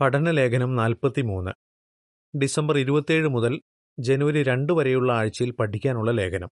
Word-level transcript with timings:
പഠനലേഖനം 0.00 0.76
നാൽപ്പത്തിമൂന്ന്. 0.76 1.50
ഡിസംബർ 2.38 2.78
ഇരുപത്തിയേഴ് 2.78 3.28
മുതൽ 3.28 3.62
ജനുവരി 3.98 4.42
രണ്ട് 4.42 4.72
വരെയുള്ള 4.72 5.12
ആഴ്ചയിൽ 5.12 5.50
പഠിക്കാനുള്ള 5.50 6.10
ലേഖനം. 6.10 6.48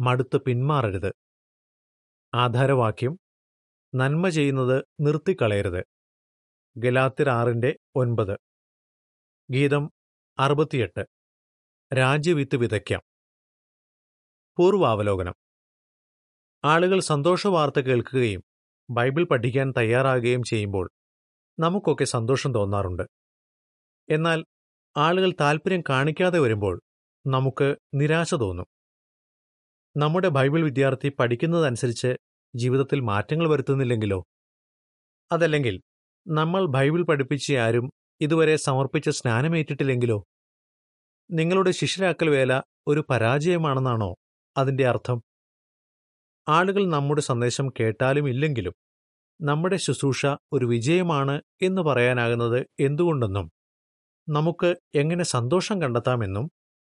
മടുത്ത് 0.00 0.36
പിന്മാറരുത്. 0.36 1.12
ആധാരവാക്യം. 2.34 3.18
നന്മ 3.94 4.28
ചെയ്യുന്നത് 4.28 4.84
നിർത്തിക്കളയരുത്. 5.00 5.84
ഗലാത്തിർ 6.76 7.28
ആറിന്റെ 7.28 7.78
ഒൻപത്. 7.96 8.38
ഗീതം 9.50 9.90
അറുപത്തിയെട്ട്. 10.38 11.06
രാജ്യവിത്ത് 11.96 12.56
വിതയ്ക്കാം. 12.56 13.02
പൂർവാവലോകനം. 14.58 15.34
ആളുകൾ 16.64 17.00
സന്തോഷവാർത്ത 17.00 17.80
കേൾക്കുകയും 17.80 18.42
ബൈബിൾ 18.90 19.24
പഠിക്കാൻ 19.24 19.72
തയ്യാറാകുകയും 19.76 20.42
ചെയ്യുമ്പോൾ 20.42 20.90
നമുക്കൊക്കെ 21.60 22.04
സന്തോഷം 22.04 22.54
തോന്നാറുണ്ട്. 22.54 23.02
എന്നാൽ 24.10 24.44
ആളുകൾ 24.96 25.32
താൽപ്പര്യം 25.40 25.82
കാണിക്കാതെ 25.88 26.38
വരുമ്പോൾ 26.38 26.80
നമുക്ക് 27.26 27.76
നിരാശ 27.94 28.34
തോന്നും. 28.34 28.66
നമ്മുടെ 29.96 30.28
ബൈബിൾ 30.28 30.64
വിദ്യാർത്ഥി 30.64 31.08
പഠിക്കുന്നതനുസരിച്ച് 31.08 32.16
ജീവിതത്തിൽ 32.54 33.00
മാറ്റങ്ങൾ 33.00 33.50
വരുത്തുന്നില്ലെങ്കിലോ? 33.50 34.24
അതല്ലെങ്കിൽ 35.32 35.82
നമ്മൾ 36.28 36.66
ബൈബിൾ 36.66 37.02
പഠിപ്പിച്ച 37.02 37.52
ആരും 37.52 37.90
ഇതുവരെ 38.20 38.56
സമർപ്പിച്ച 38.56 39.08
സ്നാനമേറ്റിട്ടില്ലെങ്കിലോ? 39.08 40.24
നിങ്ങളുടെ 41.30 41.70
ശിഷ്യരാക്കൽ 41.70 42.30
വേല 42.30 42.62
ഒരു 42.86 43.04
പരാജയമാണെന്നാണോ 43.10 44.14
അതിന്റെ 44.56 44.86
അർത്ഥം? 44.86 45.22
ആളുകൾ 46.48 46.86
നമ്മുടെ 46.86 47.20
സന്ദേശം 47.20 47.70
കേട്ടാലും 47.80 48.28
ഇല്ലെങ്കിലും 48.28 48.72
നമ്മുടെ 49.42 49.76
ശുശ്രൂഷ 49.76 50.26
ഒരു 50.52 50.66
വിജയമാണ് 50.66 51.42
എന്ന് 51.62 51.82
പറയാനാകുന്നത് 51.82 52.66
എന്തുകൊണ്ടെന്നും 52.80 53.52
നമുക്ക് 54.28 54.76
എങ്ങനെ 54.94 55.24
സന്തോഷം 55.24 55.82
കണ്ടെത്താമെന്നും 55.82 56.50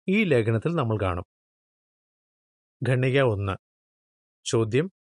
ഈ 0.09 0.25
ലേഖനത്തിൽ 0.25 0.75
നമ്മൾ 0.75 0.99
കാണും. 1.03 1.25
ഖണ്ണിക 2.89 3.23
ഒന്ന്. 3.23 3.57
ചോദ്യം. 4.45 4.91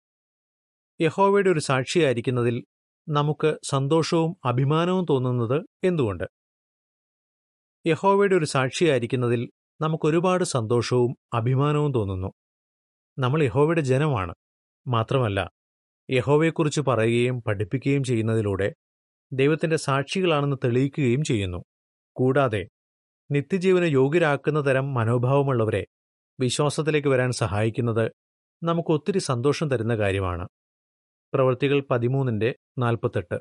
യഹോവയുടെ 1.00 1.50
ഒരു 1.50 1.61
സാക്ഷിയായിരിക്കുന്നതിൽ 1.61 2.64
നമുക്ക് 3.08 3.58
സന്തോഷവും 3.64 4.36
അഭിമാനവും 4.45 5.06
തോന്നുന്നത് 5.11 5.67
എന്തുകൊണ്ട്? 5.84 6.25
യഹോവയുടെ 7.86 8.34
ഒരു 8.34 8.45
സാക്ഷിയായിരിക്കുന്നതിൽ 8.45 9.51
നമുക്കൊരുപാട് 9.80 10.45
സന്തോഷവും 10.45 11.17
അഭിമാനവും 11.34 11.92
തോന്നുന്നു. 11.95 12.33
നമ്മൾ 13.19 13.42
യഹോവയുടെ 13.42 13.80
ജനമാണ്. 13.80 14.34
മാത്രമല്ല 14.86 15.58
യഹോവയെക്കുറിച്ച് 16.11 16.81
പറയുകയും 16.81 17.42
പഠിപ്പിക്കുകയും 17.42 18.05
ചെയ്യുന്നതിലൂടെ 18.05 18.75
ദൈവത്തിന്റെ 19.33 19.77
സാക്ഷികളാണെന്ന് 19.77 20.56
തെളിയിക്കുകയും 20.64 21.25
ചെയ്യുന്നു. 21.25 21.64
കൂടാതെ 22.17 22.69
നിത്യജീവന 23.31 23.84
യോഗ്യരാക്കുന്ന 23.84 24.67
തരം 24.67 24.95
മനോഭാവമുള്ളവരെ 24.95 25.86
വിശ്വാസത്തിലേക്ക് 26.41 27.09
വരാൻ 27.09 27.33
സഹായിക്കുന്നത് 27.33 28.12
നമുക്ക് 28.62 28.92
ഒത്തിരി 28.92 29.19
സന്തോഷം 29.19 29.69
തരുന്ന 29.69 29.97
കാര്യമാണ്. 29.97 30.48
പ്രവൃത്തികൾ 31.34 31.81
പതിമൂന്നിന്റെ 31.91 32.56
നാൽപ്പത്തെട്ട്. 32.79 33.39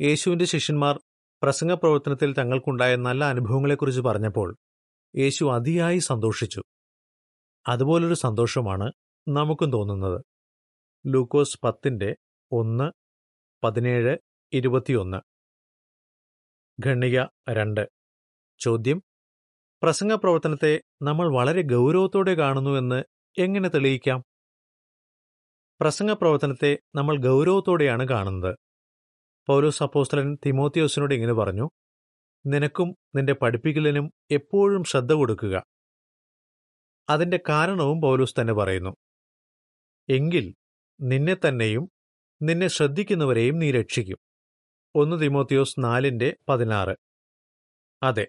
യേശുവിന്റെ 0.00 0.44
ശിഷ്യന്മാർ 0.44 1.00
പ്രസംഗ 1.42 1.72
പ്രവർത്തനത്തിൽ 1.72 2.32
തങ്ങൾക്കുണ്ടായ 2.32 2.96
നല്ല 2.96 3.24
അനുഭവങ്ങളെക്കുറിച്ച് 3.24 4.00
പറഞ്ഞപ്പോൾ 4.00 4.56
യേശു 5.16 5.44
അതിയായി 5.44 5.98
സന്തോഷിച്ചു. 5.98 6.62
അതുപോലൊരു 7.68 8.14
സന്തോഷമാണ് 8.14 8.92
നമുക്കും 9.28 9.72
തോന്നുന്നത്. 9.72 10.20
ലൂക്കോസ് 11.06 11.58
പത്തിന്റെ 11.64 12.16
ഒന്ന് 12.52 12.92
പതിനേഴ് 13.64 14.18
ഇരുപത്തിയൊന്ന്. 14.52 15.16
ഖണ്ണിക 16.86 17.22
രണ്ട്. 17.50 17.88
ചോദ്യം 18.58 19.02
പ്രസംഗ 19.82 20.14
പ്രവർത്തനത്തെ 20.14 20.82
നമ്മൾ 21.02 21.34
വളരെ 21.34 21.62
ഗൗരവത്തോടെ 21.62 22.34
കാണുന്നുവെന്ന് 22.34 23.04
എങ്ങനെ 23.38 23.68
തെളിയിക്കാം? 23.68 24.24
പ്രസംഗ 25.80 26.12
പ്രവർത്തനത്തെ 26.12 26.78
നമ്മൾ 26.94 27.16
ഗൗരവത്തോടെയാണ് 27.16 28.08
കാണുന്നത്. 28.08 28.56
പൗലോസ് 29.46 29.82
അപ്പോസ്തലൻ 29.82 30.38
തിമോത്തിയോസിനോട് 30.46 31.14
ഇങ്ങനെ 31.14 31.32
പറഞ്ഞു 31.32 31.70
നിനക്കും 32.46 32.96
നിന്റെ 33.14 33.32
പഠിപ്പിക്കലിനും 33.32 34.10
എപ്പോഴും 34.30 34.84
ശ്രദ്ധ 34.84 35.12
കൊടുക്കുക. 35.12 35.64
അതിന്റെ 37.08 37.40
കാരണവും 37.48 38.00
പൗലോസ് 38.00 38.34
തന്നെ 38.40 38.52
പറയുന്നു. 38.52 38.96
എങ്കിൽ 40.08 40.54
നിന്നെ 41.00 41.34
തന്നെയും 41.34 41.90
നിന്നെ 42.42 42.68
ശ്രദ്ധിക്കുന്നവരെയും 42.68 43.58
നീ 43.58 43.70
രക്ഷിക്കും. 43.70 44.18
ഒന്ന് 44.94 45.20
തിമോത്തിയോസ് 45.20 45.74
നാലിന്റെ 45.78 46.36
പതിനാറ്. 46.48 46.94
അതെ 48.02 48.28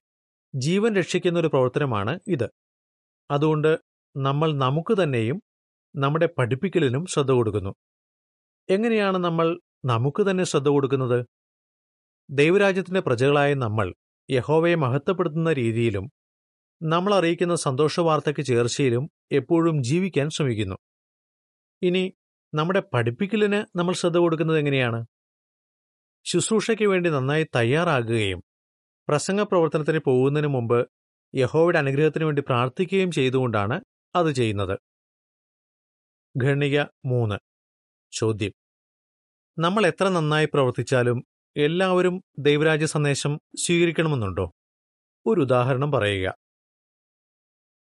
ജീവൻ 0.55 0.95
രക്ഷിക്കുന്ന 0.95 1.39
ഒരു 1.39 1.47
പ്രവർത്തനമാണ് 1.47 2.19
ഇത്. 2.27 2.49
അതുകൊണ്ട് 3.31 3.77
നമ്മൾ 4.17 4.53
നമുക്ക് 4.53 5.03
തന്നെയും 5.03 5.41
നമ്മുടെ 5.95 6.29
പഠിപ്പിക്കലിനും 6.37 7.05
ശ്രദ്ധ 7.05 7.31
കൊടുക്കുന്നു. 7.31 7.75
എങ്ങനെയാണ് 8.69 9.17
നമ്മൾ 9.17 9.59
നമുക്ക് 9.85 10.31
തന്നെ 10.31 10.43
ശ്രദ്ധ 10.43 10.67
കൊടുക്കുന്നത്? 10.67 11.25
ദൈവരാജ്യത്തിന്റെ 12.29 12.99
പ്രജകളായ 12.99 13.53
നമ്മൾ 13.53 13.93
യഹോവയെ 14.29 14.75
മഹത്വപ്പെടുത്തുന്ന 14.75 15.53
രീതിയിലും 15.53 16.11
നമ്മൾ 16.83 17.15
അറിയിക്കുന്ന 17.15 17.55
സന്തോഷവാർത്തയ്ക്ക് 17.55 18.41
ചേർച്ചയിലും 18.41 19.09
എപ്പോഴും 19.31 19.83
ജീവിക്കാൻ 19.83 20.29
ശ്രമിക്കുന്നു. 20.29 20.75
ഇനി 21.81 22.13
നമ്മുടെ 22.55 22.83
പഠിപ്പിക്കലിന് 22.93 23.77
നമ്മൾ 23.77 23.93
ശ്രദ്ധ 23.93 24.17
കൊടുക്കുന്നത് 24.17 24.57
എങ്ങനെയാണ്? 24.57 25.05
ശുശ്രൂഷയ്ക്ക് 26.25 26.83
വേണ്ടി 26.83 27.09
നന്നായി 27.09 27.47
തയ്യാറാകുകയും 27.55 28.43
പ്രസംഗ 29.07 29.41
പ്രവർത്തനത്തിന് 29.41 29.99
പോകുന്നതിന് 29.99 30.47
മുമ്പ് 30.47 30.89
യഹോയുടെ 31.35 31.77
അനുഗ്രഹത്തിന് 31.77 32.23
വേണ്ടി 32.25 32.41
പ്രാർത്ഥിക്കുകയും 32.41 33.11
ചെയ്തുകൊണ്ടാണ് 33.11 33.81
അത് 34.15 34.31
ചെയ്യുന്നത്. 34.31 34.79
ഖണ്ണിക 36.43 36.81
മൂന്ന്. 37.05 37.35
ചോദ്യം. 38.11 38.51
നമ്മൾ 39.59 39.87
എത്ര 39.87 40.09
നന്നായി 40.09 40.45
പ്രവർത്തിച്ചാലും 40.45 41.25
എല്ലാവരും 41.57 42.23
ദൈവരാജ്യ 42.39 42.85
സന്ദേശം 42.85 43.39
സ്വീകരിക്കണമെന്നുണ്ടോ? 43.57 44.51
ഒരു 45.25 45.41
ഉദാഹരണം 45.41 45.91
പറയുക. 45.91 46.35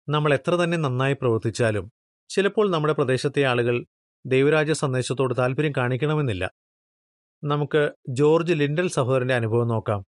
നമ്മൾ 0.09 0.34
എത്ര 0.34 0.54
തന്നെ 0.54 0.78
നന്നായി 0.78 1.12
പ്രവർത്തിച്ചാലും 1.12 1.93
ചിലപ്പോൾ 2.28 2.71
നമ്മുടെ 2.71 2.94
പ്രദേശത്തെ 2.94 3.43
ആളുകൾ 3.44 3.87
ദൈവരാജ്യ 4.27 4.72
സന്ദേശത്തോട് 4.72 5.34
താല്പര്യം 5.38 5.72
കാണിക്കണമെന്നില്ല. 5.77 6.50
നമുക്ക് 7.44 7.93
ജോർജ് 8.09 8.53
ലിൻഡൽ 8.53 8.88
സഹോദരന്റെ 8.88 9.34
അനുഭവം 9.34 9.69
നോക്കാം. 9.69 10.05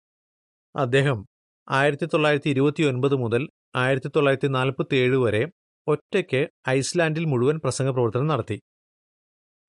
അദ്ദേഹം 0.76 1.26
ആയിരത്തി 1.70 2.04
തൊള്ളായിരത്തി 2.04 2.50
ഇരുപത്തി 2.50 2.82
ഒൻപത് 2.82 3.14
മുതൽ 3.14 3.48
ആയിരത്തി 3.76 4.10
തൊള്ളായിരത്തി 4.16 4.46
നാൽപ്പത്തി 4.46 4.94
ഏഴ് 4.96 5.16
വരെ 5.16 5.48
ഒറ്റയ്ക്ക് 5.86 6.48
ഐസ്ലാൻഡിൽ 6.68 7.24
മുഴുവൻ 7.24 7.58
പ്രസംഗ 7.58 7.90
പ്രവർത്തനം 7.90 8.26
നടത്തി. 8.26 8.60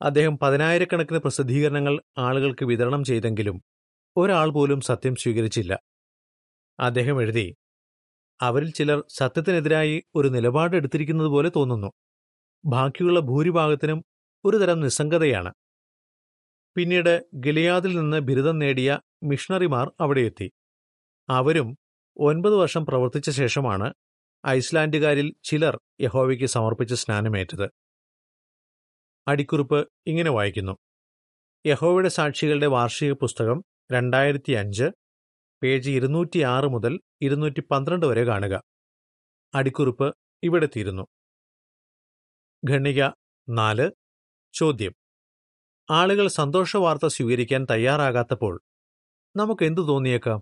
അദ്ദേഹം 0.01 0.37
പതിനായിരക്കണക്കിന് 0.37 1.19
പ്രസിദ്ധീകരണങ്ങൾ 1.19 2.01
ആളുകൾക്ക് 2.17 2.65
വിതരണം 2.65 3.03
ചെയ്തെങ്കിലും 3.03 3.61
ഒരാൾ 4.17 4.49
പോലും 4.49 4.81
സത്യം 4.81 5.15
സ്വീകരിച്ചില്ല. 5.15 5.79
അദ്ദേഹം 6.79 7.21
എഴുതി 7.21 7.55
അവരിൽ 8.41 8.71
ചിലർ 8.71 9.03
സത്യത്തിനെതിരായി 9.09 10.03
ഒരു 10.15 10.27
നിലപാടെടുത്തിരിക്കുന്നത് 10.27 11.27
പോലെ 11.27 11.51
തോന്നുന്നു. 11.55 11.91
ബാക്കിയുള്ള 12.65 13.19
ഭൂരിഭാഗത്തിനും 13.19 14.05
ഒരുതരം 14.45 14.79
നിസ്സംഗതയാണ്. 14.79 15.53
പിന്നീട് 16.75 17.25
ഗിലിയാദിൽ 17.35 17.95
നിന്ന് 17.97 18.19
ബിരുദം 18.19 18.59
നേടിയ 18.59 18.99
മിഷണറിമാർ 19.23 19.91
അവിടെയെത്തി. 19.99 20.51
അവരും 21.29 21.77
ഒൻപത് 22.17 22.55
വർഷം 22.55 22.85
പ്രവർത്തിച്ച 22.85 23.29
ശേഷമാണ് 23.29 23.93
ഐസ്ലാൻഡുകാരിൽ 24.47 25.35
ചിലർ 25.43 25.79
യഹോവയ്ക്ക് 26.01 26.45
സമർപ്പിച്ച് 26.45 26.95
സ്നാനമേറ്റത്. 26.95 27.69
അടിക്കുറിപ്പ് 29.27 29.87
ഇങ്ങനെ 30.07 30.31
വായിക്കുന്നു. 30.31 30.77
യഹോവയുടെ 31.65 32.09
സാക്ഷികളുടെ 32.09 32.67
വാർഷിക 32.67 33.11
പുസ്തകം 33.11 33.63
രണ്ടായിരത്തി 33.91 34.51
അഞ്ച് 34.51 34.91
പേജ് 35.63 35.89
ഇരുന്നൂറ്റി 35.89 36.39
ആറ് 36.39 36.65
മുതൽ 36.65 36.99
ഇരുന്നൂറ്റി 37.21 37.59
പന്ത്രണ്ട് 37.59 38.05
വരെ 38.05 38.23
കാണുക. 38.25 38.61
അടിക്കുറിപ്പ് 39.55 40.15
ഇവിടെ 40.43 40.65
തീരുന്നു. 40.75 41.07
ഖണ്ണിക 42.69 43.03
നാല് 43.49 43.91
ചോദ്യം. 44.53 44.93
ആളുകൾ 45.89 46.27
സന്തോഷ 46.27 46.77
വാർത്ത 46.77 47.07
സ്വീകരിക്കാൻ 47.07 47.67
തയ്യാറാകാത്തപ്പോൾ 47.71 48.61
നമുക്ക് 49.35 49.65
എന്തു 49.65 49.81
തോന്നിയേക്കാം? 49.81 50.41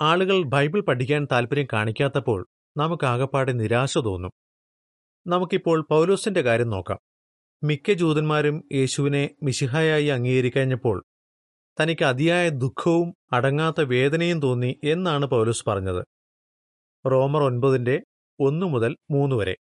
ആളുകൾ 0.00 0.42
ബൈബിൾ 0.42 0.80
പഠിക്കാൻ 0.80 1.28
താൽപ്പര്യം 1.32 1.66
കാണിക്കാത്തപ്പോൾ 1.72 2.46
നമുക്ക് 2.76 3.04
ആകപ്പാടെ 3.04 3.52
നിരാശ 3.52 3.98
തോന്നും. 3.98 4.30
നമുക്കിപ്പോൾ 5.26 5.86
പൗലോസിന്റെ 5.90 6.42
കാര്യം 6.42 6.70
നോക്കാം. 6.70 6.98
മിക്ക 7.64 7.92
ജൂതന്മാരും 7.92 8.68
യേശുവിനെ 8.72 9.30
മിശിഹായായി 9.42 10.06
അംഗീകരിക്കഴിഞ്ഞപ്പോൾ 10.06 11.04
തനിക്ക് 11.80 12.04
അതിയായ 12.04 12.48
ദുഃഖവും 12.48 13.14
അടങ്ങാത്ത 13.32 13.80
വേദനയും 13.80 14.40
തോന്നി 14.42 14.80
എന്നാണ് 14.84 15.26
പൗലോസ് 15.26 15.64
പറഞ്ഞത്. 15.66 16.04
റോമർ 17.10 17.42
ഒൻപതിന്റെ 17.42 18.02
ഒന്നു 18.40 18.66
മുതൽ 18.66 18.96
മൂന്ന് 19.10 19.36
വരെ. 19.36 19.56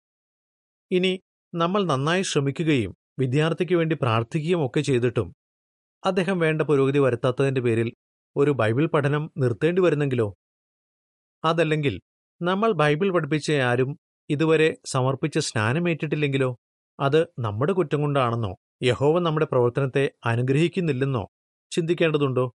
ഇനി 0.91 1.21
നമ്മൾ 1.53 1.83
നന്നായി 1.83 2.21
ശ്രമിക്കുകയും 2.21 2.95
വിദ്യാർത്ഥിക്ക് 3.19 3.75
വേണ്ടി 3.75 3.97
പ്രാർത്ഥിക്കുകയും 4.01 4.65
ഒക്കെ 4.65 4.81
ചെയ്തിട്ടും 4.81 5.35
അദ്ദേഹം 6.05 6.39
വേണ്ട 6.39 6.61
പുരോഗതി 6.61 6.99
വരുത്താത്തതിന്റെ 6.99 7.61
പേരിൽ 7.61 7.93
ഒരു 8.35 8.51
ബൈബിൾ 8.51 8.85
പഠനം 8.85 9.31
നിർത്തേണ്ടി 9.37 9.81
വരുന്നെങ്കിലോ? 9.81 10.35
അതല്ലെങ്കിൽ 11.45 12.01
നമ്മൾ 12.41 12.71
ബൈബിൾ 12.71 13.11
പഠിപ്പിച്ച 13.11 13.51
ആരും 13.51 13.99
ഇതുവരെ 14.29 14.77
സമർപ്പിച്ച 14.85 15.37
സ്നാനമേറ്റിട്ടില്ലെങ്കിലോ 15.37 16.57
അത് 16.99 17.23
നമ്മുടെ 17.39 17.73
കുറ്റം 17.73 18.01
കൊണ്ടാണെന്നോ? 18.01 18.55
യഹോവ 18.83 19.19
നമ്മുടെ 19.19 19.45
പ്രവർത്തനത്തെ 19.45 20.11
അനുഗ്രഹിക്കുന്നില്ലെന്നോ 20.25 21.27
ചിന്തിക്കേണ്ടതുണ്ടോ? 21.71 22.53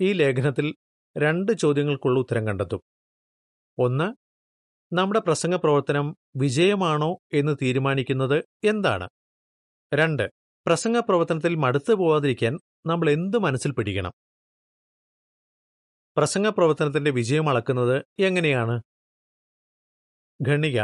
ഈ 0.00 0.12
ലേഖനത്തിൽ 0.12 0.74
രണ്ട് 1.18 1.52
ചോദ്യങ്ങൾക്കുള്ള 1.52 2.18
ഉത്തരം 2.18 2.46
കണ്ടെത്തും. 2.46 2.80
ഒന്ന് 3.78 4.21
നമ്മുടെ 4.94 5.20
പ്രസംഗ 5.20 5.54
പ്രവർത്തനം 5.54 6.16
വിജയമാണോ 6.36 7.18
എന്ന് 7.32 7.56
തീരുമാനിക്കുന്നത് 7.62 8.44
എന്താണ്? 8.64 9.08
രണ്ട് 9.94 10.30
പ്രസംഗ 10.66 10.98
പ്രവർത്തനത്തിൽ 10.98 11.54
മടുത്തു 11.54 11.92
പോവാതിരിക്കാൻ 11.92 12.58
നമ്മൾ 12.86 13.10
എന്ത് 13.10 13.38
മനസ്സിൽ 13.38 13.72
പിടിക്കണം? 13.72 14.12
പ്രസംഗ 16.16 16.48
പ്രവർത്തനത്തിന്റെ 16.48 17.10
വിജയം 17.10 17.48
അളക്കുന്നത് 17.48 18.04
എങ്ങനെയാണ്? 18.18 18.82
ഖണിക 20.48 20.80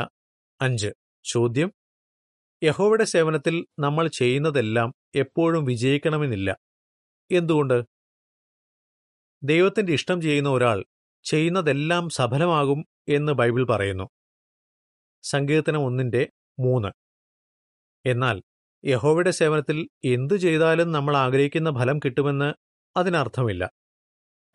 അഞ്ച് 0.61 0.89
ചോദ്യം. 1.33 1.73
യഹോവയുടെ 2.63 3.05
സേവനത്തിൽ 3.05 3.67
നമ്മൾ 3.79 4.09
ചെയ്യുന്നതെല്ലാം 4.09 4.95
എപ്പോഴും 5.15 5.65
വിജയിക്കണമെന്നില്ല. 5.65 6.57
എന്തുകൊണ്ട്? 7.31 7.85
ദൈവത്തിന്റെ 9.43 9.93
ഇഷ്ടം 9.93 10.21
ചെയ്യുന്ന 10.21 10.49
ഒരാൾ 10.49 10.85
ചെയ്യുന്നതെല്ലാം 11.25 12.09
സഫലമാകും 12.09 12.85
എന്ന് 13.09 13.33
ബൈബിൾ 13.33 13.65
പറയുന്നു. 13.65 14.09
സങ്കീർത്തനം 15.23 15.85
ഒന്നിന്റെ 15.85 16.31
മൂന്ന്. 16.59 16.89
എന്നാൽ 18.09 18.43
യഹോവയുടെ 18.85 19.31
സേവനത്തിൽ 19.31 19.89
എന്തു 20.05 20.35
ചെയ്താലും 20.35 20.93
നമ്മൾ 20.93 21.17
ആഗ്രഹിക്കുന്ന 21.17 21.71
ഫലം 21.71 21.99
കിട്ടുമെന്ന് 21.99 22.55
അതിനർത്ഥമില്ല. 22.99 23.71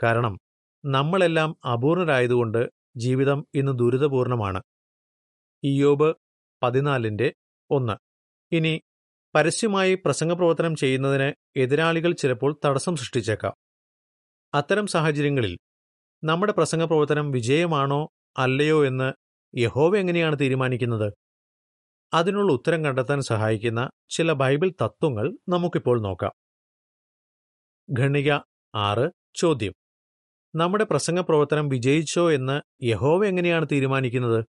കാരണം 0.04 0.40
നമ്മളെല്ലാം 0.86 1.56
അപൂർണരായതുകൊണ്ട് 1.74 2.70
ജീവിതം 2.98 3.48
ഇന്ന് 3.54 3.80
ദുരിതപൂർണമാണ്. 3.80 4.62
ഇയോബ് 5.64 6.14
പതിനാലിന്റെ 6.64 7.34
ഒന്ന്. 7.70 7.94
ഇനി 8.56 8.82
പരസ്യമായി 9.36 9.96
പ്രസംഗപ്രവർത്തനം 9.96 10.76
ചെയ്യുന്നതിന് 10.76 11.60
എതിരാളികൾ 11.60 12.12
ചിലപ്പോൾ 12.12 12.60
തടസ്സം 12.66 12.96
സൃഷ്ടിച്ചേക്കാം. 12.96 13.54
അത്തരം 14.54 14.88
സാഹചര്യങ്ങളിൽ 14.88 15.58
നമ്മുടെ 16.24 16.54
പ്രസംഗപ്രവർത്തനം 16.54 17.32
വിജയമാണോ 17.32 18.10
അല്ലയോ 18.38 18.86
എന്ന് 18.86 19.14
യഹോവ 19.58 19.98
എങ്ങനെയാണ് 19.98 20.40
തീരുമാനിക്കുന്നത്? 20.42 21.14
അതിനുള്ള 22.14 22.54
ഉത്തരം 22.54 22.86
കണ്ടെത്താൻ 22.86 23.22
സഹായിക്കുന്ന 23.22 23.90
ചില 24.10 24.34
ബൈബിൾ 24.34 24.72
തത്വങ്ങൾ 24.82 25.38
നമുക്കിപ്പോൾ 25.50 26.02
നോക്കാം. 26.02 26.32
ഖണിക 28.00 28.32
ആറ് 28.76 29.12
ചോദ്യം. 29.36 29.74
നമ്മുടെ 30.56 30.84
പ്രസംഗ 30.84 31.20
പ്രവർത്തനം 31.20 31.70
വിജയിച്ചോ 31.70 32.32
എന്ന് 32.32 32.86
യഹോവ 32.86 33.26
എങ്ങനെയാണ് 33.26 33.68
തീരുമാനിക്കുന്നത്? 33.72 34.46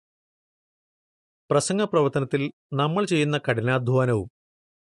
പ്രസംഗ 1.51 1.79
പ്രസംഗപ്രവർത്തനത്തിൽ 1.79 2.53
നമ്മൾ 2.73 3.05
ചെയ്യുന്ന 3.05 3.41
കഠിനാധ്വാനവും 3.51 4.29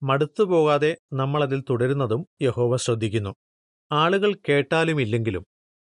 മടുത്തു 0.02 0.43
പോകാതെ 0.43 0.96
നമ്മൾ 1.12 1.43
അതിൽ 1.43 1.64
തുടരുന്നതും 1.70 2.26
യഹോവ 2.43 2.76
ശ്രദ്ധിക്കുന്നു. 2.76 3.35
ആളുകൾ 3.93 4.35
കേട്ടാലും 4.49 5.00
ഇല്ലെങ്കിലും 5.00 5.44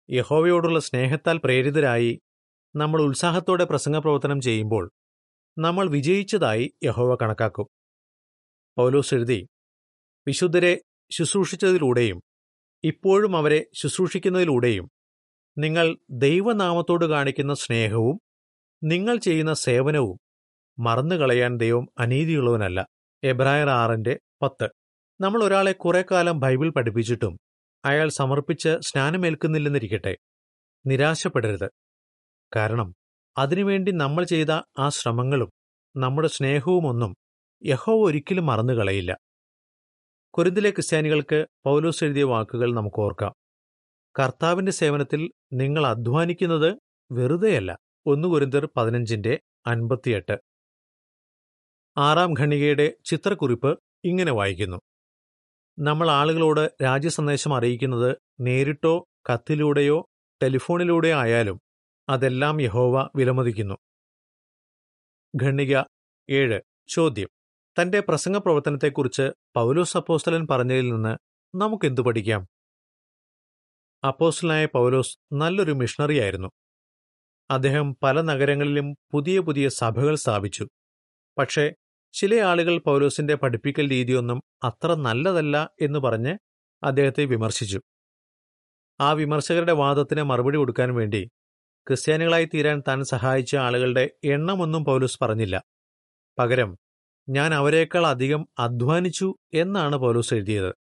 യഹോവയോടുള്ള 0.10 0.80
സ്നേഹത്താൽ 0.80 1.38
പ്രേരിതരായി 1.44 2.20
നമ്മൾ 2.76 3.02
ഉത്സാഹത്തോടെ 3.02 3.64
പ്രസംഗ 3.64 3.98
പ്രവർത്തനം 3.98 4.42
ചെയ്യുമ്പോൾ 4.42 4.92
നമ്മൾ 5.58 5.90
വിജയിച്ചതായി 5.90 6.74
യഹോവ 6.84 7.18
കണക്കാക്കും. 7.22 7.68
പൗലോസ് 8.78 9.14
എഴുതി 9.14 9.48
വിശുദ്ധരെ 10.28 10.82
ശുശ്രൂഷിച്ചതിലൂടെയും 11.12 12.22
ഇപ്പോഴും 12.84 13.38
അവരെ 13.38 13.66
ശുശ്രൂഷിക്കുന്നതിലൂടെയും 13.74 14.92
നിങ്ങൾ 15.58 15.98
ദൈവനാമത്തോട് 16.10 17.06
കാണിക്കുന്ന 17.06 17.54
സ്നേഹവും 17.54 18.20
നിങ്ങൾ 18.84 19.18
ചെയ്യുന്ന 19.18 19.54
സേവനവും 19.54 20.20
മറന്നുകളയാൻ 20.80 21.58
ദൈവം 21.58 21.88
അനീതിയുള്ളവനല്ല. 22.00 22.88
എബ്രായർ 23.24 23.70
ആറിന്റെ 23.70 24.20
പത്ത്. 24.42 24.70
നമ്മൾ 25.22 25.44
ഒരാളെ 25.44 25.72
കുറെ 25.72 26.06
കാലം 26.12 26.40
ബൈബിൾ 26.40 26.70
പഠിപ്പിച്ചിട്ടും 26.70 27.40
അയാൾ 27.86 28.10
സമർപ്പിച്ച് 28.10 28.78
സ്നാനമേൽക്കുന്നില്ലെന്നിരിക്കട്ടെ. 28.82 30.18
നിരാശപ്പെടരുത്. 30.88 31.83
കാരണം 32.56 32.94
അതിനുവേണ്ടി 33.38 33.92
നമ്മൾ 33.92 34.24
ചെയ്ത 34.24 34.52
ആ 34.80 34.90
ശ്രമങ്ങളും 34.90 35.52
നമ്മുടെ 35.98 36.28
സ്നേഹവുമൊന്നും 36.28 37.16
യഹോ 37.66 38.08
ഒരിക്കലും 38.08 38.46
മറന്നു 38.46 38.74
കളയില്ല 38.74 39.18
കുരുന്തിലെ 40.34 40.70
ക്രിസ്ത്യാനികൾക്ക് 40.70 41.48
പൗലോസ് 41.66 42.04
എഴുതിയ 42.04 42.24
വാക്കുകൾ 42.24 42.74
നമുക്ക് 42.74 43.02
ഓർക്കാം. 43.02 43.34
കർത്താവിന്റെ 44.20 44.72
സേവനത്തിൽ 44.72 45.32
നിങ്ങൾ 45.54 45.88
അധ്വാനിക്കുന്നത് 45.88 46.78
വെറുതെയല്ല. 47.12 47.78
ഒന്ന് 48.06 48.28
കുരുന്തർ 48.28 48.70
പതിനഞ്ചിന്റെ 48.78 49.40
അൻപത്തിയെട്ട്. 49.68 50.38
ആറാം 51.98 52.34
ഖണികയുടെ 52.40 52.94
ചിത്രക്കുറിപ്പ് 53.06 53.80
ഇങ്ങനെ 54.04 54.32
വായിക്കുന്നു. 54.32 54.78
നമ്മൾ 55.80 56.12
ആളുകളോട് 56.12 56.84
രാജ്യസന്ദേശം 56.84 57.56
അറിയിക്കുന്നത് 57.56 58.18
നേരിട്ടോ 58.40 59.08
കത്തിലൂടെയോ 59.30 60.10
ടെലിഫോണിലൂടെയോ 60.44 61.18
ആയാലും 61.18 61.60
അതെല്ലാം 62.10 62.62
യഹോവ 62.62 63.10
വിലമതിക്കുന്നു. 63.16 63.78
ഖണ്ണിക 65.44 65.82
ഏഴ്. 66.30 66.62
ചോദ്യം. 66.88 67.30
തന്റെ 67.82 68.00
പ്രസംഗ 68.00 68.38
പ്രവർത്തനത്തെക്കുറിച്ച് 68.38 69.32
പൗലോസ് 69.56 69.98
അപ്പോസ്തലൻ 69.98 70.48
പറഞ്ഞതിൽ 70.48 70.90
നിന്ന് 70.94 71.18
നമുക്കെന്തു 71.58 72.02
പഠിക്കാം? 72.02 72.48
അപ്പോസ്റ്റലായ 74.08 74.66
പൗലോസ് 74.66 75.18
നല്ലൊരു 75.34 75.72
മിഷണറിയായിരുന്നു 75.72 76.52
അദ്ദേഹം 77.52 77.98
പല 78.04 78.22
നഗരങ്ങളിലും 78.22 78.96
പുതിയ 79.12 79.40
പുതിയ 79.40 79.70
സഭകൾ 79.70 80.16
സ്ഥാപിച്ചു. 80.16 80.68
പക്ഷേ 81.38 81.74
ചില 82.14 82.36
ആളുകൾ 82.36 82.78
പൗലോസിന്റെ 82.78 83.36
പഠിപ്പിക്കൽ 83.36 83.90
രീതിയൊന്നും 83.90 84.42
അത്ര 84.64 84.94
നല്ലതല്ല 84.94 85.70
എന്ന് 85.82 86.00
പറഞ്ഞ് 86.00 86.38
അദ്ദേഹത്തെ 86.84 87.26
വിമർശിച്ചു. 87.26 87.82
ആ 89.00 89.12
വിമർശകരുടെ 89.12 89.72
വാദത്തിന് 89.72 90.24
മറുപടി 90.24 90.58
കൊടുക്കാൻ 90.58 90.96
വേണ്ടി 90.96 91.30
ക്രിസ്ത്യാനികളായി 91.88 92.46
തീരാൻ 92.46 92.84
താൻ 92.88 93.04
സഹായിച്ച 93.04 93.56
ആളുകളുടെ 93.56 94.10
എണ്ണമൊന്നും 94.24 94.86
പൗലൂസ് 94.86 95.20
പറഞ്ഞില്ല. 95.22 95.64
പകരം 96.40 96.78
ഞാൻ 97.30 97.54
അവരെക്കാൾ 97.54 98.08
അധികം 98.08 98.48
അധ്വാനിച്ചു 98.60 99.36
എന്നാണ് 99.54 99.96
പൗലൂസ് 99.96 100.34
എഴുതിയത്. 100.34 100.74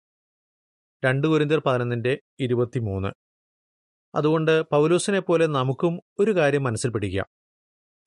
രണ്ട് 1.05 1.27
കുരിന്തിയർ 1.27 1.61
പതിനൊന്നിന്റെ 1.65 2.19
ഇരുപത്തിമൂന്ന്. 2.39 3.11
അതുകൊണ്ട് 4.15 4.61
പൗലൂസിനെ 4.61 5.19
പോലെ 5.19 5.47
നമുക്കും 5.47 6.01
ഒരു 6.19 6.31
കാര്യം 6.35 6.63
മനസ്സിൽ 6.63 6.89
പിടിക്കാം. 6.89 7.25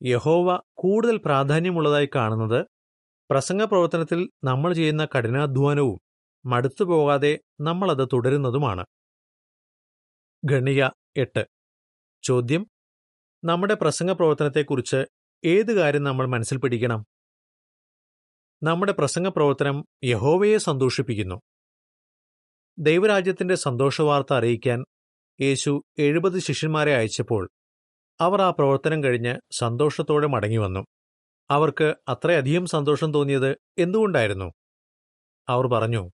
യഹോവ 0.03 0.59
കൂടുതൽ 0.77 1.17
പ്രാധാന്യമുള്ളതായി 1.17 2.09
കാണുന്നത് 2.15 2.65
പ്രസംഗ 3.29 3.63
പ്രവർത്തനത്തിൽ 3.63 4.29
നമ്മൾ 4.43 4.73
ചെയ്യുന്ന 4.73 5.05
കഠിനാധ്വാനവും 5.05 5.99
മടുത്തു 6.45 6.83
പോകാതെ 6.83 7.39
നമ്മളത് 7.61 8.09
തുടരുന്നതുമാണ്. 8.13 8.85
ഗണിക 10.45 10.89
എട്ട്. 11.17 11.47
ചോദ്യം 12.23 12.67
നമ്മുടെ 13.43 13.73
പ്രസംഗ 13.73 14.11
പ്രവർത്തനത്തെക്കുറിച്ച് 14.11 15.05
ഏത് 15.45 15.73
കാര്യം 15.75 16.03
നമ്മൾ 16.03 16.25
മനസ്സിൽ 16.25 16.57
പിടിക്കണം? 16.57 17.05
നമ്മുടെ 18.63 18.91
പ്രസംഗ 18.91 19.27
പ്രവർത്തനം 19.27 19.85
യഹോവയെ 20.03 20.57
സന്തോഷിപ്പിക്കുന്നു. 20.57 21.41
ദൈവരാജ്യത്തിന്റെ 22.79 23.55
സന്തോഷവാർത്ത 23.55 24.33
അറിയിക്കാൻ 24.33 24.85
യേശു 25.41 25.83
എഴുപത് 25.97 26.39
ശിഷ്യന്മാരെ 26.39 26.95
അയച്ചപ്പോൾ 26.95 27.49
അവർ 28.21 28.41
ആ 28.41 28.49
പ്രവർത്തനം 28.49 29.03
കഴിഞ്ഞ് 29.03 29.39
സന്തോഷത്തോടെ 29.51 30.27
മടങ്ങിവന്നു. 30.27 30.85
അവർക്ക് 31.49 31.95
അത്രയധികം 32.07 32.65
സന്തോഷം 32.65 33.13
തോന്നിയത് 33.13 33.57
എന്തുകൊണ്ടായിരുന്നു? 33.77 34.53
അവർ 35.49 35.67
പറഞ്ഞു 35.67 36.11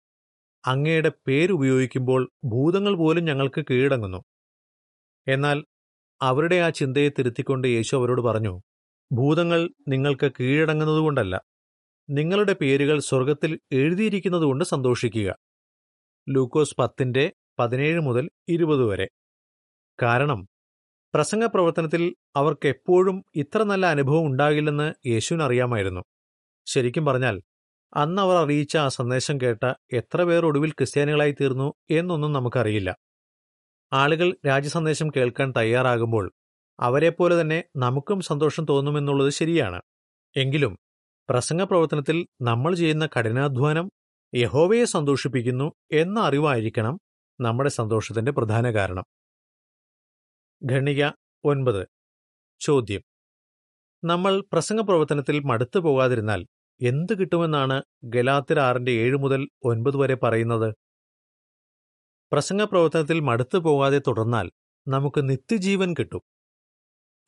അങ്ങയുടെ 0.66 1.12
പേരുപയോഗിക്കുമ്പോൾ 1.28 2.32
ഭൂതങ്ങൾ 2.46 2.96
പോലും 2.96 3.26
ഞങ്ങൾക്ക് 3.26 3.66
കീഴടങ്ങുന്നു. 3.70 4.24
എന്നാൽ 5.28 5.66
അവരുടെ 6.22 6.56
ആ 6.56 6.70
ചിന്തയെ 6.70 7.10
തിരുത്തിക്കൊണ്ട് 7.10 7.68
യേശു 7.68 7.96
അവരോട് 7.96 8.22
പറഞ്ഞു 8.22 8.54
ഭൂതങ്ങൾ 9.12 9.70
നിങ്ങൾക്ക് 9.88 10.32
കീഴടങ്ങുന്നതുകൊണ്ടല്ല. 10.40 11.36
നിങ്ങളുടെ 12.10 12.54
പേരുകൾ 12.54 13.00
സ്വർഗത്തിൽ 13.00 13.60
എഴുതിയിരിക്കുന്നതുകൊണ്ട് 13.72 14.66
സന്തോഷിക്കുക. 14.66 15.30
ലൂക്കോസ് 16.30 16.76
പത്തിന്റെ 16.80 17.32
പതിനേഴ് 17.60 18.00
മുതൽ 18.00 18.30
ഇരുപത് 18.50 18.84
വരെ. 18.84 19.08
കാരണം 20.00 20.48
പ്രസംഗ 21.14 21.46
പ്രവർത്തനത്തിൽ 21.46 22.16
അവർക്ക് 22.36 22.68
എപ്പോഴും 22.68 23.26
ഇത്ര 23.36 23.64
നല്ല 23.64 23.86
അനുഭവം 23.86 24.26
ഉണ്ടാകില്ലെന്ന് 24.26 25.08
യേശുവിന് 25.08 25.44
അറിയാമായിരുന്നു. 25.44 26.02
ശരിക്കും 26.68 27.06
പറഞ്ഞാൽ 27.06 27.42
അന്ന് 27.94 28.22
അവർ 28.22 28.36
അറിയിച്ച 28.36 28.78
ആ 28.78 28.88
സന്ദേശം 28.88 29.42
കേട്ട 29.42 29.64
എത്ര 29.94 30.24
പേർ 30.24 30.46
ഒടുവിൽ 30.46 30.72
ക്രിസ്ത്യാനികളായി 30.72 31.36
തീർന്നു 31.42 31.74
എന്നൊന്നും 31.90 32.34
നമുക്കറിയില്ല. 32.34 32.90
ആളുകൾ 33.92 34.36
രാജ്യസന്ദേശം 34.48 35.10
കേൾക്കാൻ 35.10 35.54
തയ്യാറാകുമ്പോൾ 35.58 36.26
അവരെപ്പോലെ 36.80 37.42
തന്നെ 37.42 37.64
നമുക്കും 37.76 38.22
സന്തോഷം 38.22 38.66
തോന്നുമെന്നുള്ളത് 38.66 39.30
ശരിയാണ്. 39.30 39.82
എങ്കിലും 40.36 40.74
പ്രസംഗ 41.30 41.64
പ്രവർത്തനത്തിൽ 41.64 42.28
നമ്മൾ 42.42 42.76
ചെയ്യുന്ന 42.76 43.06
കഠിനാധ്വാനം 43.06 43.92
യഹോവയെ 44.36 44.86
സന്തോഷിപ്പിക്കുന്നു 44.86 45.74
എന്ന 45.92 46.20
അറിവായിരിക്കണം 46.20 47.00
നമ്മുടെ 47.40 47.70
സന്തോഷത്തിന്റെ 47.70 48.32
പ്രധാന 48.32 48.72
കാരണം. 48.72 49.06
ഖണിക 50.72 51.02
ഒൻപത്. 51.44 51.88
ചോദ്യം. 52.60 53.02
നമ്മൾ 54.04 54.44
പ്രസംഗ 54.52 54.82
പ്രവർത്തനത്തിൽ 54.82 55.40
മടുത്തു 55.40 55.80
പോകാതിരുന്നാൽ 55.80 56.42
എന്ത് 56.82 57.20
കിട്ടുമെന്നാണ് 57.20 57.84
ഗലാത്തിർ 58.04 58.60
ആറിന്റെ 58.60 58.92
ഏഴ് 58.92 59.18
മുതൽ 59.18 59.50
ഒൻപത് 59.64 59.98
വരെ 59.98 60.16
പറയുന്നത്? 60.16 60.70
പ്രസംഗ 62.32 62.64
പ്രവർത്തനത്തിൽ 62.64 63.20
മടുത്തു 63.20 63.58
പോകാതെ 63.58 64.02
തുടർന്നാൽ 64.08 64.52
നമുക്ക് 64.88 65.30
നിത്യജീവൻ 65.30 65.94
കിട്ടും. 65.94 66.22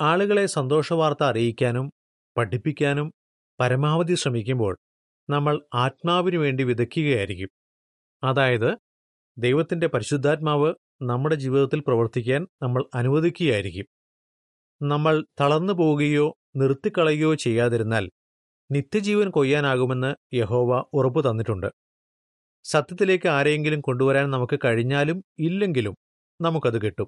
ആളുകളെ 0.01 0.45
സന്തോഷവാർത്ത 0.45 1.23
അറിയിക്കാനും 1.23 1.91
പഠിപ്പിക്കാനും 2.37 3.13
പരമാവധി 3.59 4.13
ശ്രമിക്കുമ്പോൾ 4.13 4.77
നമ്മൾ 5.29 5.65
ആത്മാവിനു 5.73 6.37
വേണ്ടി 6.37 6.63
വിതയ്ക്കുകയായിരിക്കും. 6.63 7.49
അതായത് 8.23 8.77
ദൈവത്തിന്റെ 9.37 9.87
പരിശുദ്ധാത്മാവ് 9.87 10.73
നമ്മുടെ 11.01 11.35
ജീവിതത്തിൽ 11.35 11.79
പ്രവർത്തിക്കാൻ 11.79 12.47
നമ്മൾ 12.61 12.85
അനുവദിക്കുകയായിരിക്കും. 12.95 13.85
നമ്മൾ 14.81 15.25
തളർന്നു 15.39 15.73
പോവുകയോ 15.73 16.37
നിർത്തിക്കളയുകയോ 16.55 17.35
ചെയ്യാതിരുന്നാൽ 17.35 18.09
നിത്യജീവൻ 18.71 19.29
കൊയ്യാനാകുമെന്ന് 19.29 20.35
യഹോവ 20.35 20.83
ഉറപ്പു 20.93 21.21
തന്നിട്ടുണ്ട്. 21.21 21.71
സത്യത്തിലേക്ക് 22.63 23.27
ആരെയെങ്കിലും 23.27 23.81
കൊണ്ടുവരാൻ 23.81 24.31
നമുക്ക് 24.31 24.59
കഴിഞ്ഞാലും 24.65 25.23
ഇല്ലെങ്കിലും 25.39 25.95
നമുക്കത് 26.41 26.81
കിട്ടും. 26.81 27.07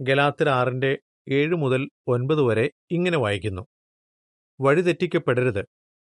ഗലാത്തർ 0.00 0.48
ആറിന്റെ 0.48 0.98
ഏഴ് 1.30 1.54
മുതൽ 1.54 1.88
ഒൻപത് 2.06 2.42
വരെ 2.42 2.70
ഇങ്ങനെ 2.90 3.18
വായിക്കുന്നു. 3.18 3.66
വഴിതെറ്റിക്കപ്പെടരുത് 4.60 5.64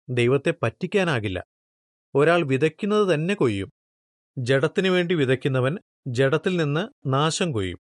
ദൈവത്തെ 0.09 0.53
പറ്റിക്കാനാകില്ല. 0.63 1.43
ഒരാൾ 2.15 2.43
വിതയ്ക്കുന്നത് 2.43 3.13
തന്നെ 3.13 3.33
കൊയ്യും. 3.33 3.71
ജഡത്തിനു 4.37 4.89
വേണ്ടി 4.89 5.15
വിതയ്ക്കുന്നവൻ 5.15 5.79
ജഡത്തിൽ 6.07 6.57
നിന്ന് 6.57 6.87
നാശം 7.05 7.51
കൊയ്യും. 7.51 7.77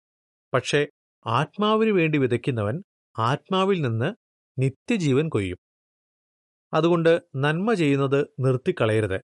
പക്ഷേ 0.54 0.86
ആത്മാവിനു 1.26 1.92
വേണ്ടി 1.92 2.18
വിതയ്ക്കുന്നവൻ 2.18 2.82
ആത്മാവിൽ 3.18 3.82
നിന്ന് 3.82 4.14
നിത്യജീവൻ 4.58 5.28
കൊയ്യും. 5.28 5.56
അതുകൊണ്ട് 6.74 7.20
നന്മ 7.36 7.74
ചെയ്യുന്നത് 7.74 8.26
നിർത്തിക്കളയരുത്. 8.40 9.33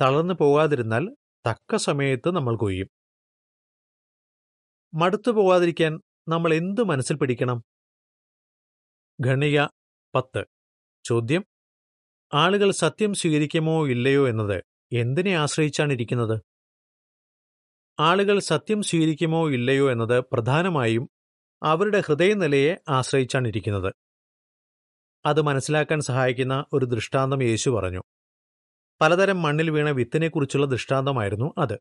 തളർന്നു 0.00 0.34
പോകാതിരുന്നാൽ 0.34 1.16
തക്ക 1.50 1.76
സമയത്ത് 1.76 2.30
നമ്മൾ 2.30 2.56
കൊയ്യും. 2.56 2.88
മടുത്തു 4.94 5.30
പോകാതിരിക്കാൻ 5.30 6.00
നമ്മൾ 6.28 6.54
എന്തു 6.54 6.82
മനസ്സിൽ 6.82 7.16
പിടിക്കണം? 7.16 7.62
ഖണിക 9.26 9.60
പത്ത്. 10.14 10.44
ചോദ്യം 11.04 11.44
ആളുകൾ 12.34 12.70
സത്യം 12.70 13.14
സ്വീകരിക്കുമോ 13.14 13.88
ഇല്ലയോ 13.88 14.28
എന്നത് 14.28 14.64
എന്തിനെ 14.92 15.36
ആശ്രയിച്ചാണ് 15.36 15.92
ഇരിക്കുന്നത്? 15.92 16.40
ആളുകൾ 18.00 18.38
സത്യം 18.38 18.82
സ്വീകരിക്കുമോ 18.82 19.50
ഇല്ലയോ 19.50 19.90
എന്നത് 19.92 20.24
പ്രധാനമായും 20.32 21.08
അവരുടെ 21.62 22.00
ഹൃദയനിലയെ 22.00 22.76
ആശ്രയിച്ചാണ് 22.88 23.48
ഇരിക്കുന്നത്. 23.48 23.94
അത് 25.26 25.40
മനസ്സിലാക്കാൻ 25.42 26.00
സഹായിക്കുന്ന 26.00 26.64
ഒരു 26.72 26.84
ദൃഷ്ടാന്തം 26.84 27.42
യേശു 27.42 27.70
പറഞ്ഞു. 27.70 28.02
പലതരം 29.00 29.42
മണ്ണിൽ 29.42 29.70
വീണ 29.70 29.90
വിത്തിനെക്കുറിച്ചുള്ള 29.90 30.66
ദൃഷ്ടാന്തമായിരുന്നു 30.66 31.54
അത്. 31.58 31.78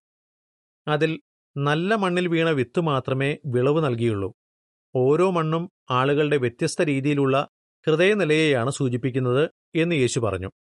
അതിൽ 0.88 1.21
നല്ല 1.57 1.95
മണ്ണിൽ 1.95 2.27
വീണ 2.27 2.49
വിത്ത് 2.49 2.79
മാത്രമേ 2.79 3.38
വിളവ് 3.45 3.85
നൽകിയുള്ളൂ. 3.85 4.33
ഓരോ 4.95 5.29
മണ്ണും 5.29 5.69
ആളുകളുടെ 5.91 6.38
വ്യത്യസ്ത 6.38 6.81
രീതിയിലുള്ള 6.81 7.49
ഹൃദയനിലയെയാണ് 7.88 8.69
സൂചിപ്പിക്കുന്നത് 8.69 9.49
എന്ന് 9.75 9.95
യേശു 9.95 10.19
പറഞ്ഞു. 10.19 10.51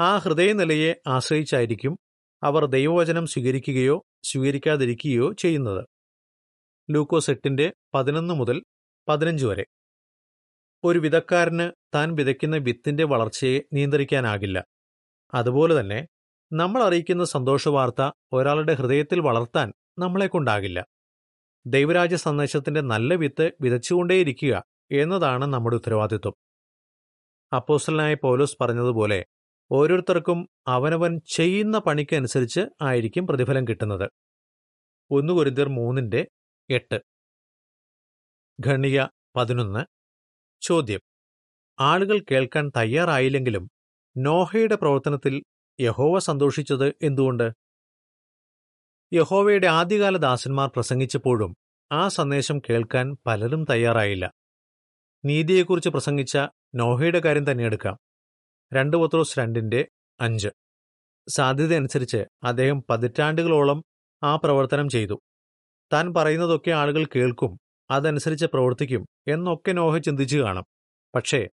ആ 0.00 0.18
ഹൃദയനിലയെ 0.18 0.94
ആശ്രയിച്ചായിരിക്കും 1.06 1.98
അവർ 2.42 2.64
ദൈവവചനം 2.64 3.26
സ്വീകരിക്കുകയോ 3.26 4.06
സ്വീകരിക്കാതിരിക്കുകയോ 4.22 5.32
ചെയ്യുന്നത്. 5.32 5.84
ലൂക്കോസ് 6.90 7.30
എട്ടിന്റെ 7.30 7.72
പതിനൊന്ന് 7.94 8.34
മുതൽ 8.34 8.62
പതിനഞ്ച് 9.08 9.46
വരെ. 9.46 9.66
ഒരു 10.84 10.98
വിതക്കാരന് 10.98 11.72
താൻ 11.94 12.14
വിതയ്ക്കുന്ന 12.14 12.56
വിത്തിന്റെ 12.56 13.04
വളർച്ചയെ 13.04 13.60
നിയന്ത്രിക്കാനാകില്ല. 13.72 14.64
അതുപോലെ 15.34 15.80
തന്നെ 15.80 16.06
നമ്മൾ 16.52 16.82
അറിയിക്കുന്ന 16.82 17.24
സന്തോഷവാർത്ത 17.24 18.10
ഒരാളുടെ 18.32 18.74
ഹൃദയത്തിൽ 18.74 19.20
വളർത്താൻ 19.20 19.72
നമ്മളെക്കൊണ്ടാകില്ല. 19.98 20.86
ദൈവരാജ്യ 21.66 22.16
സന്ദേശത്തിന്റെ 22.16 22.80
നല്ല 22.80 23.14
വിത്ത് 23.14 23.52
വിതച്ചുകൊണ്ടേയിരിക്കുക 23.60 24.64
എന്നതാണ് 24.92 25.46
നമ്മുടെ 25.46 25.76
ഉത്തരവാദിത്വം. 25.76 26.32
അപ്പോസ്റ്റലായ 27.56 28.14
പൗലോസ് 28.14 28.56
പറഞ്ഞതുപോലെ 28.60 29.26
ഓരോരുത്തർക്കും 29.70 30.48
അവനവൻ 30.66 31.20
ചെയ്യുന്ന 31.26 31.78
പണിക്കനുസരിച്ച് 31.78 32.60
ആയിരിക്കും 32.82 33.26
പ്രതിഫലം 33.26 33.68
കിട്ടുന്നത്. 33.68 34.10
ഒന്ന് 35.10 35.32
കുരിന്തിയർ 35.32 35.68
മൂന്നിന്റെ 35.68 36.28
എട്ട്. 36.70 37.00
ഖണിക 38.66 39.02
പതിനൊന്ന്. 39.36 39.84
ചോദ്യം. 40.60 41.00
ആളുകൾ 41.80 42.24
കേൾക്കാൻ 42.30 42.70
തയ്യാറായില്ലെങ്കിലും 42.76 43.70
നോഹയുടെ 44.20 44.74
പ്രവർത്തനത്തിൽ 44.74 45.42
യഹോവ 45.80 46.18
സന്തോഷിച്ചത് 46.18 46.88
എന്തുകൊണ്ട്? 47.02 47.52
യഹോവയുടെ 49.12 49.66
ആദ്യകാല 49.66 50.16
ദാസന്മാർ 50.16 50.68
പ്രസംഗിച്ചപ്പോഴും 50.68 51.54
ആ 51.92 52.08
സന്ദേശം 52.08 52.58
കേൾക്കാൻ 52.58 53.16
പലരും 53.26 53.66
തയ്യാറായില്ല. 53.70 54.32
നീതിയെക്കുറിച്ച് 55.24 55.88
പ്രസംഗിച്ച 55.88 56.38
നോഹയുടെ 56.74 57.18
കാര്യം 57.18 57.50
തന്നെ 57.50 57.64
എടുക്കാം. 57.64 57.96
രണ്ട് 58.72 58.96
പത്രോസ് 58.96 59.38
രണ്ടിന്റെ 59.38 59.88
അഞ്ച്. 60.20 60.48
സാധ്യതയനുസരിച്ച് 61.28 62.24
അദ്ദേഹം 62.42 62.84
പതിറ്റാണ്ടുകളോളം 62.90 63.82
ആ 64.22 64.36
പ്രവർത്തനം 64.36 64.88
ചെയ്തു. 64.88 65.20
താൻ 65.92 66.14
പറയുന്നതൊക്കെ 66.14 66.70
ആളുകൾ 66.70 67.04
കേൾക്കും 67.04 67.58
അതനുസരിച്ച് 67.90 68.46
പ്രവർത്തിക്കും 68.46 69.06
എന്നൊക്കെ 69.28 69.72
നോഹ 69.72 69.98
ചിന്തിച്ചു 69.98 70.38
കാണാം. 70.38 70.64
പക്ഷേ 71.14 71.48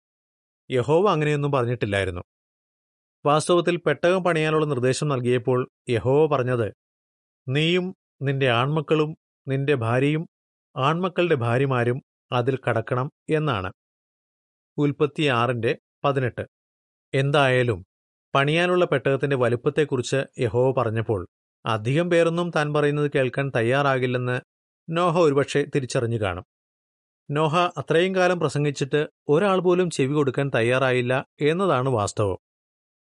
യഹോവ 0.71 1.11
അങ്ങനെയൊന്നും 1.11 1.53
പറഞ്ഞിട്ടില്ലായിരുന്നു. 1.53 2.21
വാസ്തവത്തിൽ 3.27 3.77
പെട്ടകം 3.77 4.25
പണിയാനുള്ള 4.25 4.67
നിർദ്ദേശം 4.67 5.09
നൽകിയപ്പോൾ 5.09 5.71
യഹോവ 5.89 6.27
പറഞ്ഞത് 6.27 6.73
നീയും 7.49 7.95
നിന്റെ 8.23 8.51
ആൺമക്കളും 8.51 9.17
നിന്റെ 9.49 9.75
ഭാര്യയും 9.75 10.29
ആൺമക്കളുടെ 10.77 11.35
ഭാര്യമാരും 11.35 12.03
അതിൽ 12.33 12.59
കടക്കണം 12.69 13.13
എന്നാണ്. 13.31 13.73
ഉൽപ്പത്തി 14.79 15.23
ആറിന്റെ 15.23 15.79
പതിനെട്ട്. 16.05 16.45
എന്തായാലും 17.15 17.85
പണിയാനുള്ള 18.35 18.85
പെട്ടകത്തിന്റെ 18.85 19.37
വലുപ്പത്തെക്കുറിച്ച് 19.37 20.25
യഹോവ 20.39 20.73
പറഞ്ഞപ്പോൾ 20.73 21.29
അധികം 21.67 22.11
പേരൊന്നും 22.11 22.51
താൻ 22.51 22.75
പറയുന്നത് 22.75 23.11
കേൾക്കാൻ 23.15 23.53
തയ്യാറാകില്ലെന്ന് 23.57 24.41
നോഹ 24.89 25.19
ഒരുപക്ഷെ 25.19 25.67
തിരിച്ചറിഞ്ഞു 25.75 26.21
കാണും. 26.21 26.45
നോഹ 27.31 27.57
അത്രയും 27.57 28.15
കാലം 28.15 28.41
പ്രസംഗിച്ചിട്ട് 28.41 29.09
ഒരാൾ 29.29 29.59
പോലും 29.61 29.91
ചെവി 29.91 30.13
കൊടുക്കാൻ 30.13 30.51
തയ്യാറായില്ല 30.55 31.27
എന്നതാണ് 31.41 31.89
വാസ്തവം. 31.89 32.39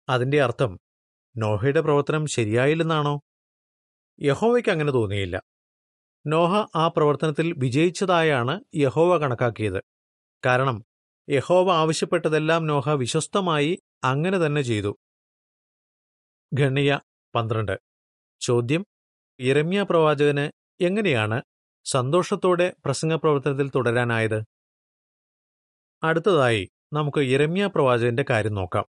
അതിന്റെ 0.08 0.42
അർത്ഥം 0.42 0.80
നോഹയുടെ 1.36 1.80
പ്രവർത്തനം 1.80 2.26
ശരിയായില്ലെന്നാണോ? 2.26 3.20
യഹോവയ്ക്ക് 4.20 4.70
അങ്ങനെ 4.70 4.92
തോന്നിയില്ല. 4.92 5.42
നോഹ 6.26 6.66
ആ 6.76 6.88
പ്രവർത്തനത്തിൽ 6.88 7.54
വിജയിച്ചതായാണ് 7.58 8.60
യഹോവ 8.74 9.18
കണക്കാക്കിയത്. 9.18 9.82
കാരണം 10.46 10.84
യഹോവ 11.30 11.72
ആവശ്യപ്പെട്ടതെല്ലാം 11.72 12.66
നോഹ 12.66 12.90
വിശ്വസ്തമായി 12.90 13.78
അങ്ങനെ 14.04 14.46
തന്നെ 14.46 14.62
ചെയ്തു. 14.62 14.96
ഖണ്ണിയ 16.60 17.00
പന്ത്രണ്ട്. 17.34 17.80
ചോദ്യം 18.40 18.86
ഇരമ്യ 19.40 19.82
പ്രവാചകന് 19.82 20.52
എങ്ങനെയാണ് 20.84 21.42
സന്തോഷത്തോടെ 21.84 22.74
പ്രസംഗ 22.84 23.14
പ്രവർത്തനത്തിൽ 23.14 23.70
തുടരാനായത്? 23.74 24.42
അടുത്തതായി 26.02 26.70
നമുക്ക് 26.92 27.18
ഇരമ്യ 27.18 27.66
പ്രവാചകന്റെ 27.66 28.24
കാര്യം 28.30 28.54
നോക്കാം. 28.54 28.93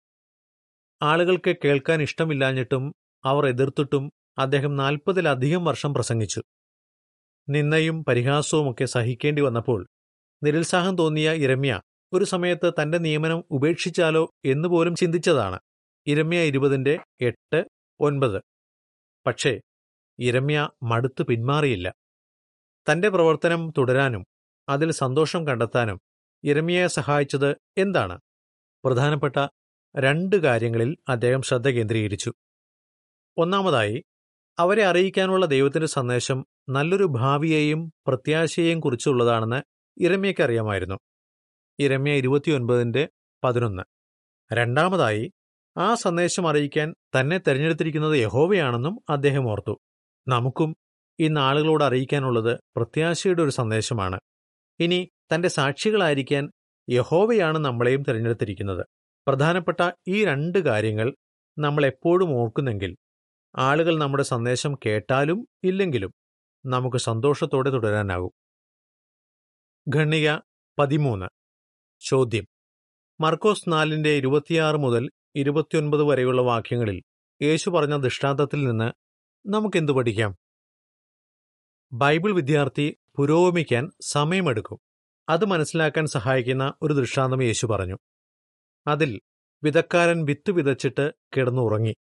ആളുകൾക്ക് 1.04 1.56
കേൾക്കാൻ 1.64 2.02
ഇഷ്ടമില്ലാഞ്ഞിട്ടും 2.02 2.94
അവർ 3.24 3.46
എതിർത്തിട്ടും 3.46 4.12
അദ്ദേഹം 4.38 4.76
നാൽപ്പതിലധികം 4.76 5.64
വർഷം 5.64 5.94
പ്രസംഗിച്ചു. 5.94 6.42
നിന്നയും 7.48 8.04
പരിഹാസവുമൊക്കെ 8.04 8.84
സഹിക്കേണ്ടി 8.84 9.42
വന്നപ്പോൾ 9.42 9.86
നിരുത്സാഹം 10.42 10.98
തോന്നിയ 10.98 11.32
ഇരമ്യ 11.32 11.80
ഒരു 12.12 12.24
സമയത്ത് 12.24 12.72
തന്റെ 12.82 12.98
നിയമനം 12.98 13.44
ഉപേക്ഷിച്ചാലോ 13.50 14.34
എന്ന് 14.44 14.68
പോലും 14.68 14.96
ചിന്തിച്ചതാണ്. 14.96 15.60
ഇരമ്യ 16.06 16.38
ഇരുപതിന്റെ 16.38 16.98
എട്ട് 17.20 17.64
ഒൻപത്. 18.00 18.42
പക്ഷേ 19.26 19.60
ഇരമ്യ 20.18 20.68
മടുത്തു 20.82 21.22
പിന്മാറിയില്ല. 21.22 21.94
തന്റെ 22.92 23.08
പ്രവർത്തനം 23.08 23.72
തുടരാനും 23.78 24.24
അതിൽ 24.68 24.90
സന്തോഷം 24.92 25.46
കണ്ടെത്താനും 25.46 26.00
ഇരമ്യയെ 26.44 26.86
സഹായിച്ചത് 26.86 27.56
എന്താണ്? 27.78 28.20
പ്രധാനപ്പെട്ട 28.84 29.48
രണ്ട് 29.96 30.36
കാര്യങ്ങളിൽ 30.36 30.96
അദ്ദേഹം 31.08 31.42
ശ്രദ്ധ 31.42 31.68
കേന്ദ്രീകരിച്ചു. 31.68 32.32
ഒന്നാമതായി 33.36 34.04
അവരെ 34.58 34.84
അറിയിക്കാനുള്ള 34.84 35.46
ദൈവത്തിന്റെ 35.46 35.86
സന്ദേശം 35.86 36.46
നല്ലൊരു 36.68 37.04
ഭാവിയെയും 37.04 37.92
പ്രത്യാശയെയും 38.06 38.80
കുറിച്ചുള്ളതാണെന്ന് 38.80 39.62
ഇരമ്യയ്ക്ക് 40.00 40.40
അറിയാമായിരുന്നു. 40.42 40.98
ഇരമ്യ 41.78 42.12
ഇരുപത്തിയൊൻപതിന്റെ 42.12 43.08
പതിനൊന്ന്. 43.44 43.82
രണ്ടാമതായി 44.52 45.32
ആ 45.78 45.94
സന്ദേശം 45.94 46.48
അറിയിക്കാൻ 46.48 46.94
തന്നെ 47.20 47.38
തെരഞ്ഞെടുത്തിരിക്കുന്നത് 47.38 48.16
യഹോവയാണെന്നും 48.16 49.00
അദ്ദേഹം 49.10 49.50
ഓർത്തു. 49.50 49.80
നമുക്കും 50.28 50.76
ഇന്ന് 51.18 51.40
ആളുകളോട് 51.40 51.84
അറിയിക്കാനുള്ളത് 51.84 52.58
പ്രത്യാശയുടെ 52.76 53.42
ഒരു 53.42 53.50
സന്ദേശമാണ്. 53.50 54.20
ഇനി 54.80 55.10
തന്റെ 55.34 55.48
സാക്ഷികളായിരിക്കാൻ 55.48 56.50
യഹോവയാണ് 56.90 57.58
നമ്മളെയും 57.58 58.02
തിരഞ്ഞെടുത്തിരിക്കുന്നത്. 58.02 58.86
പ്രധാനപ്പെട്ട 59.26 59.90
ഈ 60.08 60.24
രണ്ട് 60.24 60.58
കാര്യങ്ങൾ 60.58 61.16
നമ്മൾ 61.58 61.86
എപ്പോഴും 61.86 62.30
ഓർക്കുന്നെങ്കിൽ 62.30 62.96
ആളുകൾ 63.56 63.98
നമ്മുടെ 63.98 64.22
സന്ദേശം 64.22 64.78
കേട്ടാലും 64.86 65.48
ഇല്ലെങ്കിലും 65.64 66.14
നമുക്ക് 66.66 66.96
സന്തോഷത്തോടെ 66.96 67.70
തുടരാനാകും. 67.70 68.30
ഖണ്ണിക 69.96 70.36
പതിമൂന്ന്. 70.78 71.26
ചോദ്യം. 72.00 72.46
മർക്കോസ് 73.20 73.64
നാലിന്റെ 73.68 74.10
ഇരുപത്തിയാറ് 74.10 74.76
മുതൽ 74.76 75.10
ഇരുപത്തിയൊൻപത് 75.36 76.02
വരെയുള്ള 76.02 76.42
വാക്യങ്ങളിൽ 76.42 77.02
യേശു 77.42 77.70
പറഞ്ഞ 77.70 77.96
ദൃഷ്ടാന്തത്തിൽ 77.96 78.64
നിന്ന് 78.64 78.92
നമുക്കെന്തു 79.48 79.92
പഠിക്കാം? 79.92 80.36
ബൈബിൾ 81.92 82.32
വിദ്യാർത്ഥി 82.32 82.96
പുരോഗമിക്കാൻ 83.16 83.90
സമയമെടുക്കും. 84.00 84.78
അത് 85.28 85.44
മനസ്സിലാക്കാൻ 85.44 86.06
സഹായിക്കുന്ന 86.06 86.74
ഒരു 86.82 86.92
ദൃഷ്ടാന്തം 86.92 87.42
യേശു 87.42 87.66
പറഞ്ഞു. 87.66 87.98
അതിൽ 88.86 89.20
വിതക്കാരൻ 89.62 90.24
വിത്ത് 90.24 90.50
വിതച്ചിട്ട് 90.50 91.12
കിടന്നുറങ്ങി. 91.36 91.96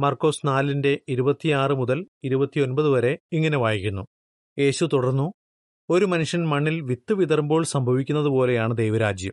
മർക്കോസ് 0.00 0.46
നാലിന്റെ 0.46 1.00
ഇരുപത്തിയാറ് 1.08 1.72
മുതൽ 1.72 2.06
ഇരുപത്തിയൊൻപത് 2.24 2.88
വരെ 2.88 3.18
ഇങ്ങനെ 3.32 3.58
വായിക്കുന്നു. 3.58 4.06
യേശു 4.58 4.84
തുടർന്നു 4.92 5.32
ഒരു 5.90 6.04
മനുഷ്യൻ 6.04 6.48
മണ്ണിൽ 6.48 6.80
വിത്ത് 6.80 7.12
വിതറുമ്പോൾ 7.12 7.64
സംഭവിക്കുന്നത് 7.64 8.26
പോലെയാണ് 8.26 8.76
ദൈവരാജ്യം. 8.76 9.32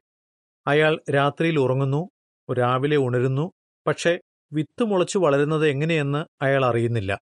അയാൾ 0.67 1.01
രാത്രിയിൽ 1.15 1.59
ഉറങ്ങുന്നു 1.59 2.09
രാവിലെ 2.53 2.97
ഉണരുന്നു 2.97 3.51
പക്ഷേ 3.87 4.19
വിത്ത് 4.53 4.83
മുളച്ചു 4.83 5.17
വളരുന്നത് 5.19 5.67
എങ്ങനെയെന്ന് 5.67 6.43
അയാൾ 6.43 6.65
അറിയുന്നില്ല. 6.65 7.19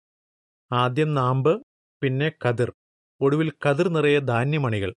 ആദ്യം 0.72 1.14
നാമ്പ് 1.14 1.66
പിന്നെ 2.02 2.32
കതിർ 2.46 2.74
ഒടുവിൽ 3.22 3.52
കതിർ 3.66 3.88
നിറയെ 3.90 4.20
ധാന്യമണികൾ. 4.20 4.94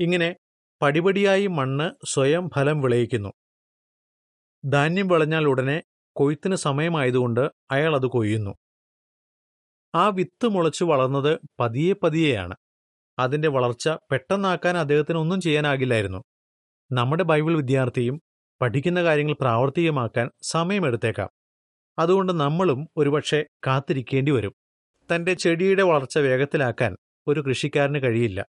ഇങ്ങനെ 0.00 0.36
പടിപടിയായി 0.82 1.46
മണ്ണ് 1.46 2.06
സ്വയം 2.12 2.50
ഫലം 2.54 2.80
വിളയിക്കുന്നു. 2.80 3.32
ധാന്യം 4.66 5.08
വിളഞ്ഞാൽ 5.08 5.44
ഉടനെ 5.44 5.82
കൊയ്ത്തിന് 6.16 6.54
സമയമായതുകൊണ്ട് 6.54 7.50
അയാൾ 7.70 7.94
അത് 7.94 8.06
കൊയ്യുന്നു. 8.06 8.54
ആ 9.94 10.08
വിത്ത് 10.08 10.48
മുളച്ചു 10.48 10.84
വളർന്നത് 10.84 11.38
പതിയെ 11.60 11.94
പതിയെയാണ്. 12.02 12.54
അതിന്റെ 13.18 13.48
വളർച്ച 13.48 13.88
പെട്ടെന്നാക്കാൻ 13.88 14.76
അദ്ദേഹത്തിന് 14.76 15.18
ഒന്നും 15.18 15.40
ചെയ്യാനാകില്ലായിരുന്നു. 15.40 16.24
നമ്മുടെ 16.92 17.22
ബൈബിൾ 17.22 17.56
വിദ്യാർത്ഥിയും 17.56 18.22
പഠിക്കുന്ന 18.60 19.02
കാര്യങ്ങൾ 19.02 19.36
പ്രാവർത്തികമാക്കാൻ 19.40 20.30
സമയമെടുത്തേക്കാം. 20.42 21.30
അതുകൊണ്ട് 21.98 22.32
നമ്മളും 22.32 22.88
ഒരുപക്ഷെ 22.96 23.46
കാത്തിരിക്കേണ്ടി 23.66 24.32
വരും. 24.32 24.54
തന്റെ 25.14 25.34
ചെടിയുടെ 25.34 25.82
വളർച്ച 25.82 26.18
വേഗത്തിലാക്കാൻ 26.18 26.96
ഒരു 27.26 27.40
കൃഷിക്കാരന് 27.40 28.02
കഴിയില്ല. 28.02 28.46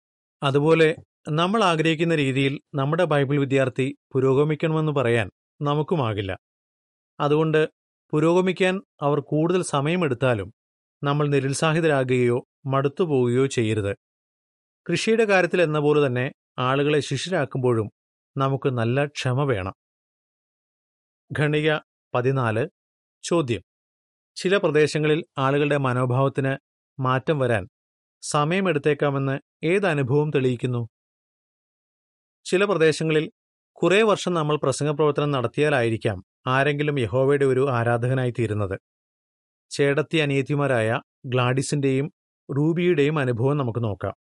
അതുപോലെ 0.42 0.96
നമ്മൾ 1.28 1.64
ആഗ്രഹിക്കുന്ന 1.64 2.14
രീതിയിൽ 2.14 2.60
നമ്മുടെ 2.74 3.04
ബൈബിൾ 3.04 3.40
വിദ്യാർത്ഥി 3.40 3.96
പുരോഗമിക്കണമെന്ന് 4.12 4.92
പറയാൻ 4.92 5.30
നമുക്കുമാകില്ല. 5.62 6.38
അതുകൊണ്ട് 7.20 7.68
പുരോഗമിക്കാൻ 8.10 8.82
അവർ 9.02 9.20
കൂടുതൽ 9.20 9.62
സമയമെടുത്താലും 9.62 10.54
നമ്മൾ 11.04 11.28
നിരുത്സാഹിതരാകുകയോ 11.28 12.48
മടുത്തുപോവുകയോ 12.66 13.46
ചെയ്യരുത്. 13.46 13.96
കൃഷിയുടെ 14.90 15.24
കാര്യത്തിൽ 15.24 15.62
എന്ന 15.62 15.78
പോലെ 15.78 16.06
തന്നെ 16.06 16.32
ആളുകളെ 16.58 17.00
ശിഷ്യരാക്കുമ്പോഴും 17.00 17.90
നമുക്ക് 18.36 18.68
നല്ല 18.68 19.06
ക്ഷമ 19.06 19.44
വേണം. 19.44 19.74
ഖണിക 21.38 21.78
പതിനാല്. 22.14 22.68
ചോദ്യം. 23.22 23.62
ചില 24.36 24.56
പ്രദേശങ്ങളിൽ 24.56 25.24
ആളുകളുടെ 25.38 25.76
മനോഭാവത്തിന് 25.76 26.56
മാറ്റം 27.00 27.38
വരാൻ 27.38 27.68
സമയമെടുത്തേക്കാമെന്ന് 28.22 29.40
ഏത് 29.64 29.86
അനുഭവം 29.86 30.30
തെളിയിക്കുന്നു? 30.30 30.88
ചില 32.44 32.64
പ്രദേശങ്ങളിൽ 32.64 33.30
കുറേ 33.82 34.02
വർഷം 34.02 34.34
നമ്മൾ 34.34 34.56
പ്രസംഗ 34.56 34.90
പ്രവർത്തനം 34.90 35.30
നടത്തിയാലായിരിക്കാം 35.30 36.24
ആരെങ്കിലും 36.46 37.00
യഹോവയുടെ 37.00 37.44
ഒരു 37.44 37.70
ആരാധകനായി 37.70 38.30
തീരുന്നത്. 38.30 38.80
ചേടത്തി 39.70 40.16
അനിയത്തിമാരായ 40.16 41.00
ഗ്ലാഡിസിന്റെയും 41.26 42.12
റൂബിയുടെയും 42.56 43.18
അനുഭവം 43.18 43.56
നമുക്ക് 43.56 43.84
നോക്കാം. 43.84 44.14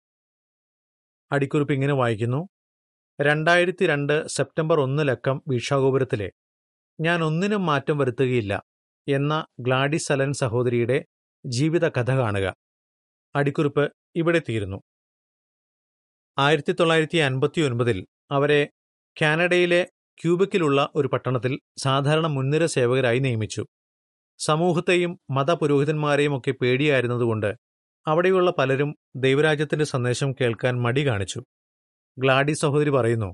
അടിക്കുറിപ്പ് 1.31 1.73
ഇങ്ങനെ 1.73 1.93
വായിക്കുന്നു. 1.93 2.49
രണ്ടായിരത്തി 3.21 3.85
രണ്ട് 3.85 4.27
സെപ്റ്റംബർ 4.27 4.79
ഒന്ന് 4.79 5.07
ലക്കം 5.07 5.41
വീക്ഷാഗോപുരത്തിലെ 5.47 6.31
ഞാൻ 6.99 7.23
ഒന്നിനും 7.23 7.65
മാറ്റം 7.65 7.97
വരുത്തുകയില്ല 7.97 8.63
എന്ന 9.07 9.45
ഗ്ലാഡിസ് 9.59 10.11
അലൻ 10.11 10.33
സഹോദരിയുടെ 10.33 11.05
ജീവിത 11.45 11.89
കഥ 11.89 12.11
കാണുക. 12.11 12.55
അടിക്കുറിപ്പ് 13.35 13.93
ഇവിടെ 14.15 14.41
തീരുന്നു. 14.49 14.77
ആയിരത്തി 16.37 16.71
തൊള്ളായിരത്തി 16.71 17.17
അൻപത്തി 17.17 17.61
ഒൻപതിൽ 17.61 18.07
അവരെ 18.31 18.69
കാനഡയിലെ 19.21 19.87
ക്യൂബക്കിലുള്ള 20.17 20.89
ഒരു 20.95 21.07
പട്ടണത്തിൽ 21.07 21.59
സാധാരണ 21.77 22.27
മുൻനിര 22.27 22.65
സേവകരായി 22.65 23.19
നിയമിച്ചു. 23.19 23.63
സമൂഹത്തെയും 24.39 25.19
മതപുരോഹിതന്മാരെയും 25.31 26.37
ഒക്കെ 26.37 26.51
പേടിയായിരുന്നതുകൊണ്ട് 26.51 27.55
അവിടെയുള്ള 28.07 28.53
പലരും 28.57 28.95
ദൈവരാജ്യത്തിന്റെ 29.15 29.85
സന്ദേശം 29.85 30.33
കേൾക്കാൻ 30.33 30.81
മടി 30.81 31.07
കാണിച്ചു. 31.07 31.39
ഗ്ലാഡി 32.17 32.53
സഹോദരി 32.53 32.89
പറയുന്നു 32.89 33.29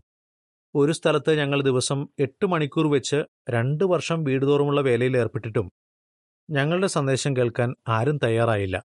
ഒരു 0.76 0.92
സ്ഥലത്ത് 0.92 1.38
ഞങ്ങൾ 1.38 1.62
ദിവസം 1.62 2.08
എട്ട് 2.20 2.46
മണിക്കൂർ 2.46 2.92
വെച്ച് 2.92 3.24
രണ്ട് 3.50 3.84
വർഷം 3.84 4.24
വീടുതോറുമുള്ള 4.24 4.82
വേലയിൽ 4.82 5.18
ഏർപ്പെട്ടിട്ടും 5.18 5.72
ഞങ്ങളുടെ 6.50 6.88
സന്ദേശം 6.88 7.38
കേൾക്കാൻ 7.38 7.76
ആരും 7.88 8.18
തയ്യാറായില്ല. 8.24 8.84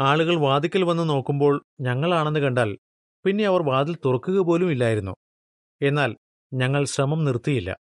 ആളുകൾ 0.00 0.36
വാതിക്കൽ 0.36 0.82
വന്ന് 0.82 1.08
നോക്കുമ്പോൾ 1.08 1.64
ഞങ്ങളാണെന്ന് 1.80 2.40
കണ്ടാൽ 2.40 2.78
പിന്നെ 3.24 3.44
അവർ 3.46 3.62
വാതിൽ 3.62 3.96
തുറക്കുക 4.04 4.38
പോലും 4.38 4.70
ഇല്ലായിരുന്നു. 4.70 5.14
എന്നാൽ 5.82 6.16
ഞങ്ങൾ 6.52 6.84
ശ്രമം 6.84 7.24
നിർത്തിയില്ല. 7.24 7.76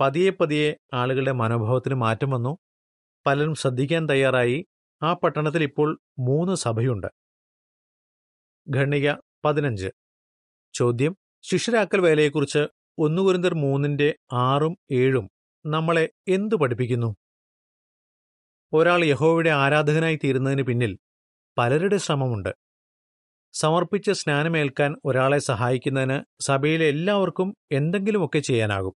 പതിയെ 0.00 0.30
പതിയെ 0.30 0.76
ആളുകളുടെ 0.94 1.32
മനോഭാവത്തിന് 1.32 1.94
മാറ്റം 1.94 2.30
വന്നു. 2.30 2.58
പലരും 3.26 3.54
ശ്രദ്ധിക്കാൻ 3.54 4.08
തയ്യാറായി. 4.08 4.66
ആ 5.02 5.12
പട്ടണത്തിൽ 5.12 5.62
ഇപ്പോൾ 5.62 6.00
മൂന്ന് 6.18 6.54
സഭയുണ്ട്. 6.54 7.06
ഖണ്ണിക 8.76 9.12
പതിനഞ്ച്. 9.44 9.88
ചോദ്യം 10.74 11.16
ശിഷ്യരാക്കൽ 11.42 12.00
വേലയെക്കുറിച്ച് 12.00 12.66
ഒന്നുകുരുന്തർ 12.98 13.54
മൂന്നിന്റെ 13.54 14.18
ആറും 14.32 14.78
ഏഴും 14.90 15.30
നമ്മളെ 15.66 16.10
എന്തു 16.28 16.56
പഠിപ്പിക്കുന്നു? 16.56 17.16
ഒരാൾ 18.72 19.04
യഹോവയുടെ 19.04 19.50
ആരാധകനായി 19.50 20.18
തീരുന്നതിന് 20.24 20.62
പിന്നിൽ 20.62 20.98
പലരുടെ 21.58 21.96
ശ്രമമുണ്ട്. 21.96 22.69
സമർപ്പിച്ച് 23.52 24.12
സ്നാനമേൽക്കാൻ 24.12 24.96
ഒരാളെ 25.04 25.38
സഹായിക്കുന്നതിന് 25.38 26.42
സഭയിലെ 26.42 26.86
എല്ലാവർക്കും 26.86 27.56
എന്തെങ്കിലുമൊക്കെ 27.72 28.38
ചെയ്യാനാകും. 28.38 28.94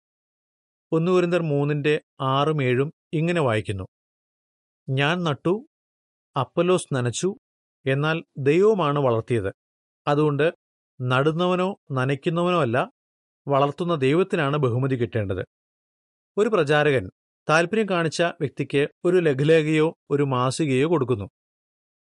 ഒന്നുകുരിന്തർ 0.92 1.42
മൂന്നിന്റെ 1.42 2.00
ആറും 2.20 2.62
ഏഴും 2.62 2.92
ഇങ്ങനെ 3.12 3.40
വായിക്കുന്നു. 3.40 3.88
ഞാൻ 4.88 5.24
നട്ടു 5.24 5.66
അപ്പലോസ് 6.40 6.94
നനച്ചു 6.94 7.36
എന്നാൽ 7.86 8.24
ദൈവമാണ് 8.38 8.98
വളർത്തിയത്. 8.98 9.52
അതുകൊണ്ട് 10.06 10.52
നടുന്നവനോ 11.00 11.76
നനയ്ക്കുന്നവനോ 11.92 12.60
അല്ല 12.60 12.90
വളർത്തുന്ന 13.48 13.94
ദൈവത്തിനാണ് 13.94 14.56
ബഹുമതി 14.56 14.96
കിട്ടേണ്ടത്. 14.96 15.44
ഒരു 16.38 16.48
പ്രചാരകൻ 16.48 17.10
താല്പര്യം 17.50 17.88
കാണിച്ച 17.88 18.22
വ്യക്തിക്ക് 18.22 18.88
ഒരു 19.04 19.16
ലഘുലേഖയോ 19.16 19.98
ഒരു 20.10 20.22
മാസികയോ 20.22 20.88
കൊടുക്കുന്നു. 20.88 21.30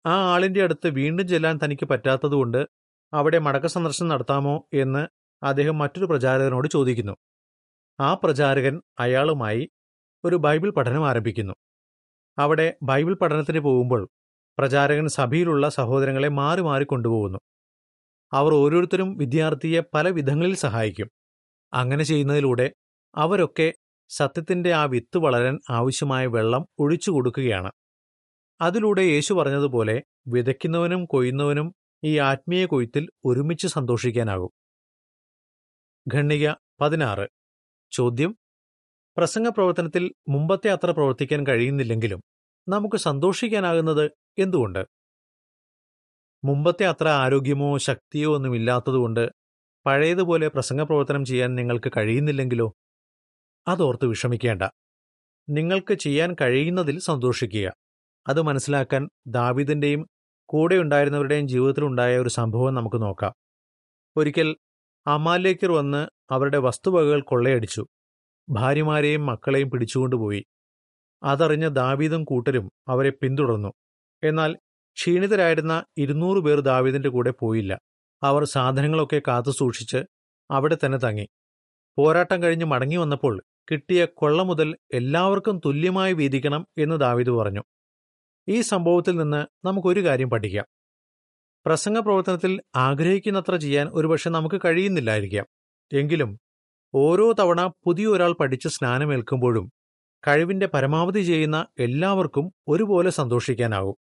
ആ 0.06 0.34
ആളിന്റെ 0.34 0.62
അടുത്ത് 0.62 0.88
വീണ്ടും 0.88 1.28
ചെല്ലാൻ 1.28 1.58
തനിക്ക് 1.64 1.86
പറ്റാത്തതുകൊണ്ട് 1.86 2.66
അവിടെ 3.12 3.38
മടക്ക 3.38 3.66
സന്ദർശനം 3.66 4.08
നടത്താമോ 4.08 4.68
എന്ന് 4.74 5.06
അദ്ദേഹം 5.44 5.78
മറ്റൊരു 5.78 6.04
പ്രചാരകനോട് 6.04 6.68
ചോദിക്കുന്നു. 6.68 7.16
ആ 8.00 8.14
പ്രചാരകൻ 8.14 8.82
അയാളുമായി 8.98 9.70
ഒരു 10.24 10.36
ബൈബിൾ 10.36 10.70
പഠനം 10.70 11.08
ആരംഭിക്കുന്നു. 11.08 11.54
അവിടെ 12.38 12.76
ബൈബിൾ 12.82 13.14
പഠനത്തിന് 13.14 13.60
പോകുമ്പോൾ 13.60 14.08
പ്രചാരകൻ 14.58 15.08
സഭയിലുള്ള 15.08 15.68
സഹോദരങ്ങളെ 15.68 16.28
മാറി 16.28 16.60
മാറി 16.60 16.84
കൊണ്ടുപോകുന്നു. 16.84 17.38
അവർ 18.32 18.54
ഓരോരുത്തരും 18.54 19.16
വിദ്യാർത്ഥിയെ 19.16 19.82
പല 19.94 20.08
വിധങ്ങളിൽ 20.08 20.54
സഹായിക്കും. 20.54 21.10
അങ്ങനെ 21.74 22.04
ചെയ്യുന്നതിലൂടെ 22.04 22.72
അവരൊക്കെ 23.16 23.72
സത്യത്തിന്റെ 24.08 24.72
ആ 24.72 24.84
വിത്ത് 24.84 25.18
വളരാൻ 25.18 25.58
ആവശ്യമായ 25.70 26.26
വെള്ളം 26.26 26.66
ഒഴിച്ചു 26.78 27.10
കൊടുക്കുകയാണ്. 27.10 27.72
അതിലൂടെ 28.60 29.02
യേശു 29.02 29.34
പറഞ്ഞതുപോലെ 29.34 30.02
വിതയ്ക്കുന്നവനും 30.28 31.04
കൊയ്യുന്നവനും 31.04 31.74
ഈ 32.04 32.18
ആത്മീയ 32.18 32.66
കൊയ്ത്തിൽ 32.66 33.08
ഒരുമിച്ച് 33.24 33.66
സന്തോഷിക്കാനാകും. 33.66 34.50
ഖണ്ണിക 36.14 36.50
പതിനാറ്. 36.80 37.28
ചോദ്യം 37.92 38.36
പ്രസംഗ 39.16 39.48
പ്രവർത്തനത്തിൽ 39.48 40.12
മുമ്പത്തെ 40.28 40.70
അത്ര 40.70 40.90
പ്രവർത്തിക്കാൻ 40.90 41.46
കഴിയുന്നില്ലെങ്കിലും 41.46 42.22
നമുക്ക് 42.68 42.96
സന്തോഷിക്കാനാകുന്നത് 42.96 44.10
എന്തുകൊണ്ട്? 44.38 44.84
മുമ്പത്തെ 46.44 46.84
അത്ര 46.86 47.08
ആരോഗ്യമോ 47.08 47.78
ശക്തിയോ 47.78 48.34
ഒന്നും 48.34 48.56
ഇല്ലാത്തതുകൊണ്ട് 48.56 49.30
പഴയതുപോലെ 49.86 50.48
പ്രസംഗ 50.48 50.82
പ്രവർത്തനം 50.82 51.24
ചെയ്യാൻ 51.24 51.54
നിങ്ങൾക്ക് 51.54 51.92
കഴിയുന്നില്ലെങ്കിലോ? 51.96 52.74
അതോർത്ത് 53.68 54.06
വിഷമിക്കേണ്ട. 54.06 54.62
നിങ്ങൾക്ക് 55.48 55.94
ചെയ്യാൻ 55.94 56.36
കഴിയുന്നതിൽ 56.40 56.98
സന്തോഷിക്കുക. 56.98 57.83
അത് 58.26 58.42
മനസ്സിലാക്കാൻ 58.42 59.10
ദാവിദിന്റെയും 59.26 60.08
കൂടെ 60.48 60.76
ഉണ്ടായിരുന്നവരുടെയും 60.76 61.48
ജീവിതത്തിലുണ്ടായ 61.48 62.18
ഒരു 62.18 62.28
സംഭവം 62.28 62.74
നമുക്ക് 62.74 63.02
നോക്കാം. 63.02 63.34
ഒരിക്കൽ 64.16 64.56
അമാലേക്കർ 65.06 65.72
വന്ന് 65.72 66.08
അവരുടെ 66.30 66.58
വസ്തുവകകൾ 66.58 67.20
കൊള്ളയടിച്ചു. 67.20 67.86
ഭാര്യമാരെയും 68.48 69.26
മക്കളെയും 69.26 69.70
പിടിച്ചുകൊണ്ടുപോയി 69.70 70.46
അതറിഞ്ഞ 71.22 71.68
ദാവീദും 71.68 72.24
കൂട്ടരും 72.24 72.72
അവരെ 72.88 73.10
പിന്തുടർന്നു. 73.10 73.72
എന്നാൽ 74.22 74.56
ക്ഷീണിതരായിരുന്ന 74.96 75.84
ഇരുന്നൂറ് 75.98 76.38
പേർ 76.38 76.60
ദാവീദിന്റെ 76.60 77.08
കൂടെ 77.08 77.30
പോയില്ല. 77.30 77.78
അവർ 78.22 78.44
സാധനങ്ങളൊക്കെ 78.44 79.22
കാത്തു 79.28 79.50
സൂക്ഷിച്ച് 79.50 80.04
അവിടെ 80.50 80.76
തന്നെ 80.86 80.98
തങ്ങി. 80.98 81.28
പോരാട്ടം 81.98 82.42
കഴിഞ്ഞ് 82.42 82.64
മടങ്ങി 82.64 82.96
വന്നപ്പോൾ 82.96 83.42
കിട്ടിയ 83.72 84.04
കൊള്ള 84.04 84.42
മുതൽ 84.42 84.76
എല്ലാവർക്കും 84.94 85.60
തുല്യമായി 85.64 86.12
വീതിക്കണം 86.12 86.66
എന്ന് 86.78 86.96
ദാവീദ് 87.00 87.30
പറഞ്ഞു. 87.30 87.62
ഈ 88.48 88.60
സംഭവത്തിൽ 88.60 89.16
നിന്ന് 89.16 89.66
നമുക്കൊരു 89.66 90.04
കാര്യം 90.04 90.30
പഠിക്കാം. 90.30 90.64
പ്രസംഗ 91.66 91.98
പ്രവർത്തനത്തിൽ 91.98 92.62
ആഗ്രഹിക്കുന്നത്ര 92.76 93.56
ചെയ്യാൻ 93.56 93.88
ഒരുപക്ഷെ 93.88 94.30
നമുക്ക് 94.30 94.60
കഴിയുന്നില്ലായിരിക്കാം. 94.64 95.46
എങ്കിലും 95.92 96.40
ഓരോ 96.94 97.32
തവണ 97.32 97.72
പുതിയൊരാൾ 97.84 98.32
പഠിച്ച് 98.32 98.68
സ്നാനമേൽക്കുമ്പോഴും 98.68 99.72
കഴിവിന്റെ 100.28 100.66
പരമാവധി 100.66 101.20
ചെയ്യുന്ന 101.20 101.66
എല്ലാവർക്കും 101.78 102.52
ഒരുപോലെ 102.68 103.10
സന്തോഷിക്കാനാവും. 103.10 103.96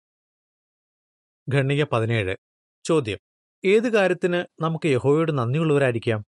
ഖണ്ണിക 1.54 1.84
പതിനേഴ്. 1.84 2.36
ചോദ്യം. 2.84 3.18
ഏത് 3.64 3.92
കാര്യത്തിന് 3.92 4.62
നമുക്ക് 4.62 4.86
യഹോവയോട് 4.86 5.38
നന്ദിയുള്ളവരായിരിക്കാം? 5.38 6.24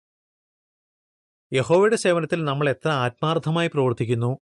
യഹോവയുടെ 1.53 1.96
സേവനത്തിൽ 1.96 2.44
നമ്മൾ 2.44 2.68
എത്ര 2.68 2.88
ആത്മാർത്ഥമായി 2.88 3.68
പ്രവർത്തിക്കുന്നു? 3.68 4.38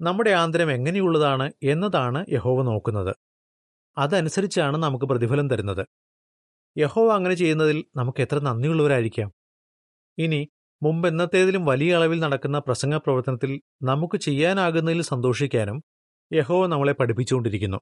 നമ്മുടെ 0.00 0.30
ആന്തരം 0.30 0.72
എങ്ങനെയുള്ളതാണ് 0.72 1.52
എന്നതാണ് 1.62 2.24
യഹോവ 2.32 2.62
നോക്കുന്നത്. 2.62 3.16
അതനുസരിച്ചാണ് 3.98 4.76
നമുക്ക് 4.76 5.04
പ്രതിഫലം 5.04 5.48
തരുന്നത്. 5.48 5.86
യഹോവ 6.78 7.12
അങ്ങനെ 7.12 7.34
ചെയ്യുന്നതിൽ 7.34 7.84
നമുക്ക് 7.96 8.22
എത്ര 8.22 8.38
നന്ദിയുള്ളവരായിരിക്കാം. 8.38 9.32
ഇനി 10.18 10.48
മുമ്പെന്നത്തേതിലും 10.82 11.64
വലിയ 11.64 11.96
അളവിൽ 11.96 12.20
നടക്കുന്ന 12.20 12.58
പ്രസംഗ 12.58 12.96
പ്രവർത്തനത്തിൽ 12.96 13.60
നമുക്ക് 13.82 14.16
ചെയ്യാനാകുന്നതിൽ 14.16 15.02
സന്തോഷിക്കാനും 15.02 15.84
യഹോവ 16.32 16.66
നമ്മളെ 16.66 16.92
പഠിപ്പിച്ചുകൊണ്ടിരിക്കുന്നു. 16.92 17.80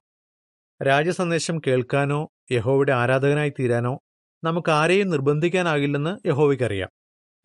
രാജസന്ദേശം 0.83 1.59
കേൾക്കാനോ 1.67 2.29
യഹോവയുടെ 2.51 2.93
ആരാധകനായി 2.93 3.49
തീരാനോ 3.49 3.99
നമുക്ക് 4.43 4.71
ആരെയും 4.71 5.09
നിർബന്ധിക്കാനാകില്ലെന്ന് 5.09 6.27
യഹോവയ്ക്കറിയാം. 6.27 6.89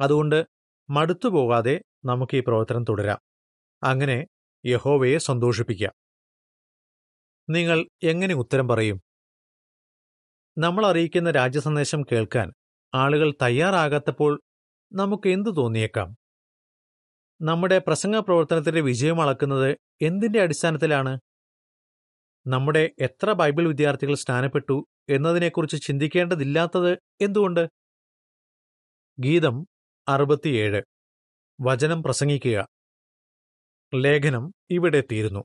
അതുകൊണ്ട് 0.00 0.46
മടുത്തുപോകാതെ 0.90 1.80
നമുക്ക് 2.04 2.36
ഈ 2.36 2.40
പ്രവർത്തനം 2.40 2.84
തുടരാം. 2.84 3.18
അങ്ങനെ 3.82 4.26
യഹോവയെ 4.66 5.18
സന്തോഷിപ്പിക്കാം. 5.18 5.92
നിങ്ങൾ 7.50 7.88
എങ്ങനെ 8.02 8.34
ഉത്തരം 8.34 8.68
പറയും? 8.68 9.00
നമ്മൾ 10.58 10.86
അറിയിക്കുന്ന 10.86 11.30
രാജ്യസന്ദേശം 11.30 12.02
കേൾക്കാൻ 12.02 12.52
ആളുകൾ 12.94 13.34
തയ്യാറാകാത്തപ്പോൾ 13.42 14.40
നമുക്ക് 14.92 15.28
എന്തു 15.28 15.50
തോന്നിയേക്കാം? 15.50 16.16
നമ്മുടെ 17.42 17.78
പ്രസംഗ 17.78 18.16
പ്രവർത്തനത്തിന്റെ 18.16 18.80
വിജയം 18.80 19.22
അളക്കുന്നത് 19.22 19.78
എന്തിന്റെ 20.02 20.40
അടിസ്ഥാനത്തിലാണ്? 20.40 21.18
നമ്മുടെ 22.46 22.90
എത്ര 22.98 23.32
ബൈബിൾ 23.32 23.68
വിദ്യാർത്ഥികൾ 23.68 24.14
സ്നാനപ്പെട്ടു 24.14 24.86
എന്നതിനെക്കുറിച്ച് 25.08 25.86
ചിന്തിക്കേണ്ടതില്ലാത്തത് 25.86 26.98
എന്തുകൊണ്ട്? 27.20 27.68
ഗീതം 29.18 29.66
അറുപത്തിയേഴ്. 30.08 30.82
വചനം 31.60 32.02
പ്രസംഗിക്കുക. 32.02 32.66
ലേഖനം 33.92 34.44
ഇവിടെ 34.70 35.00
തീരുന്നു 35.12 35.42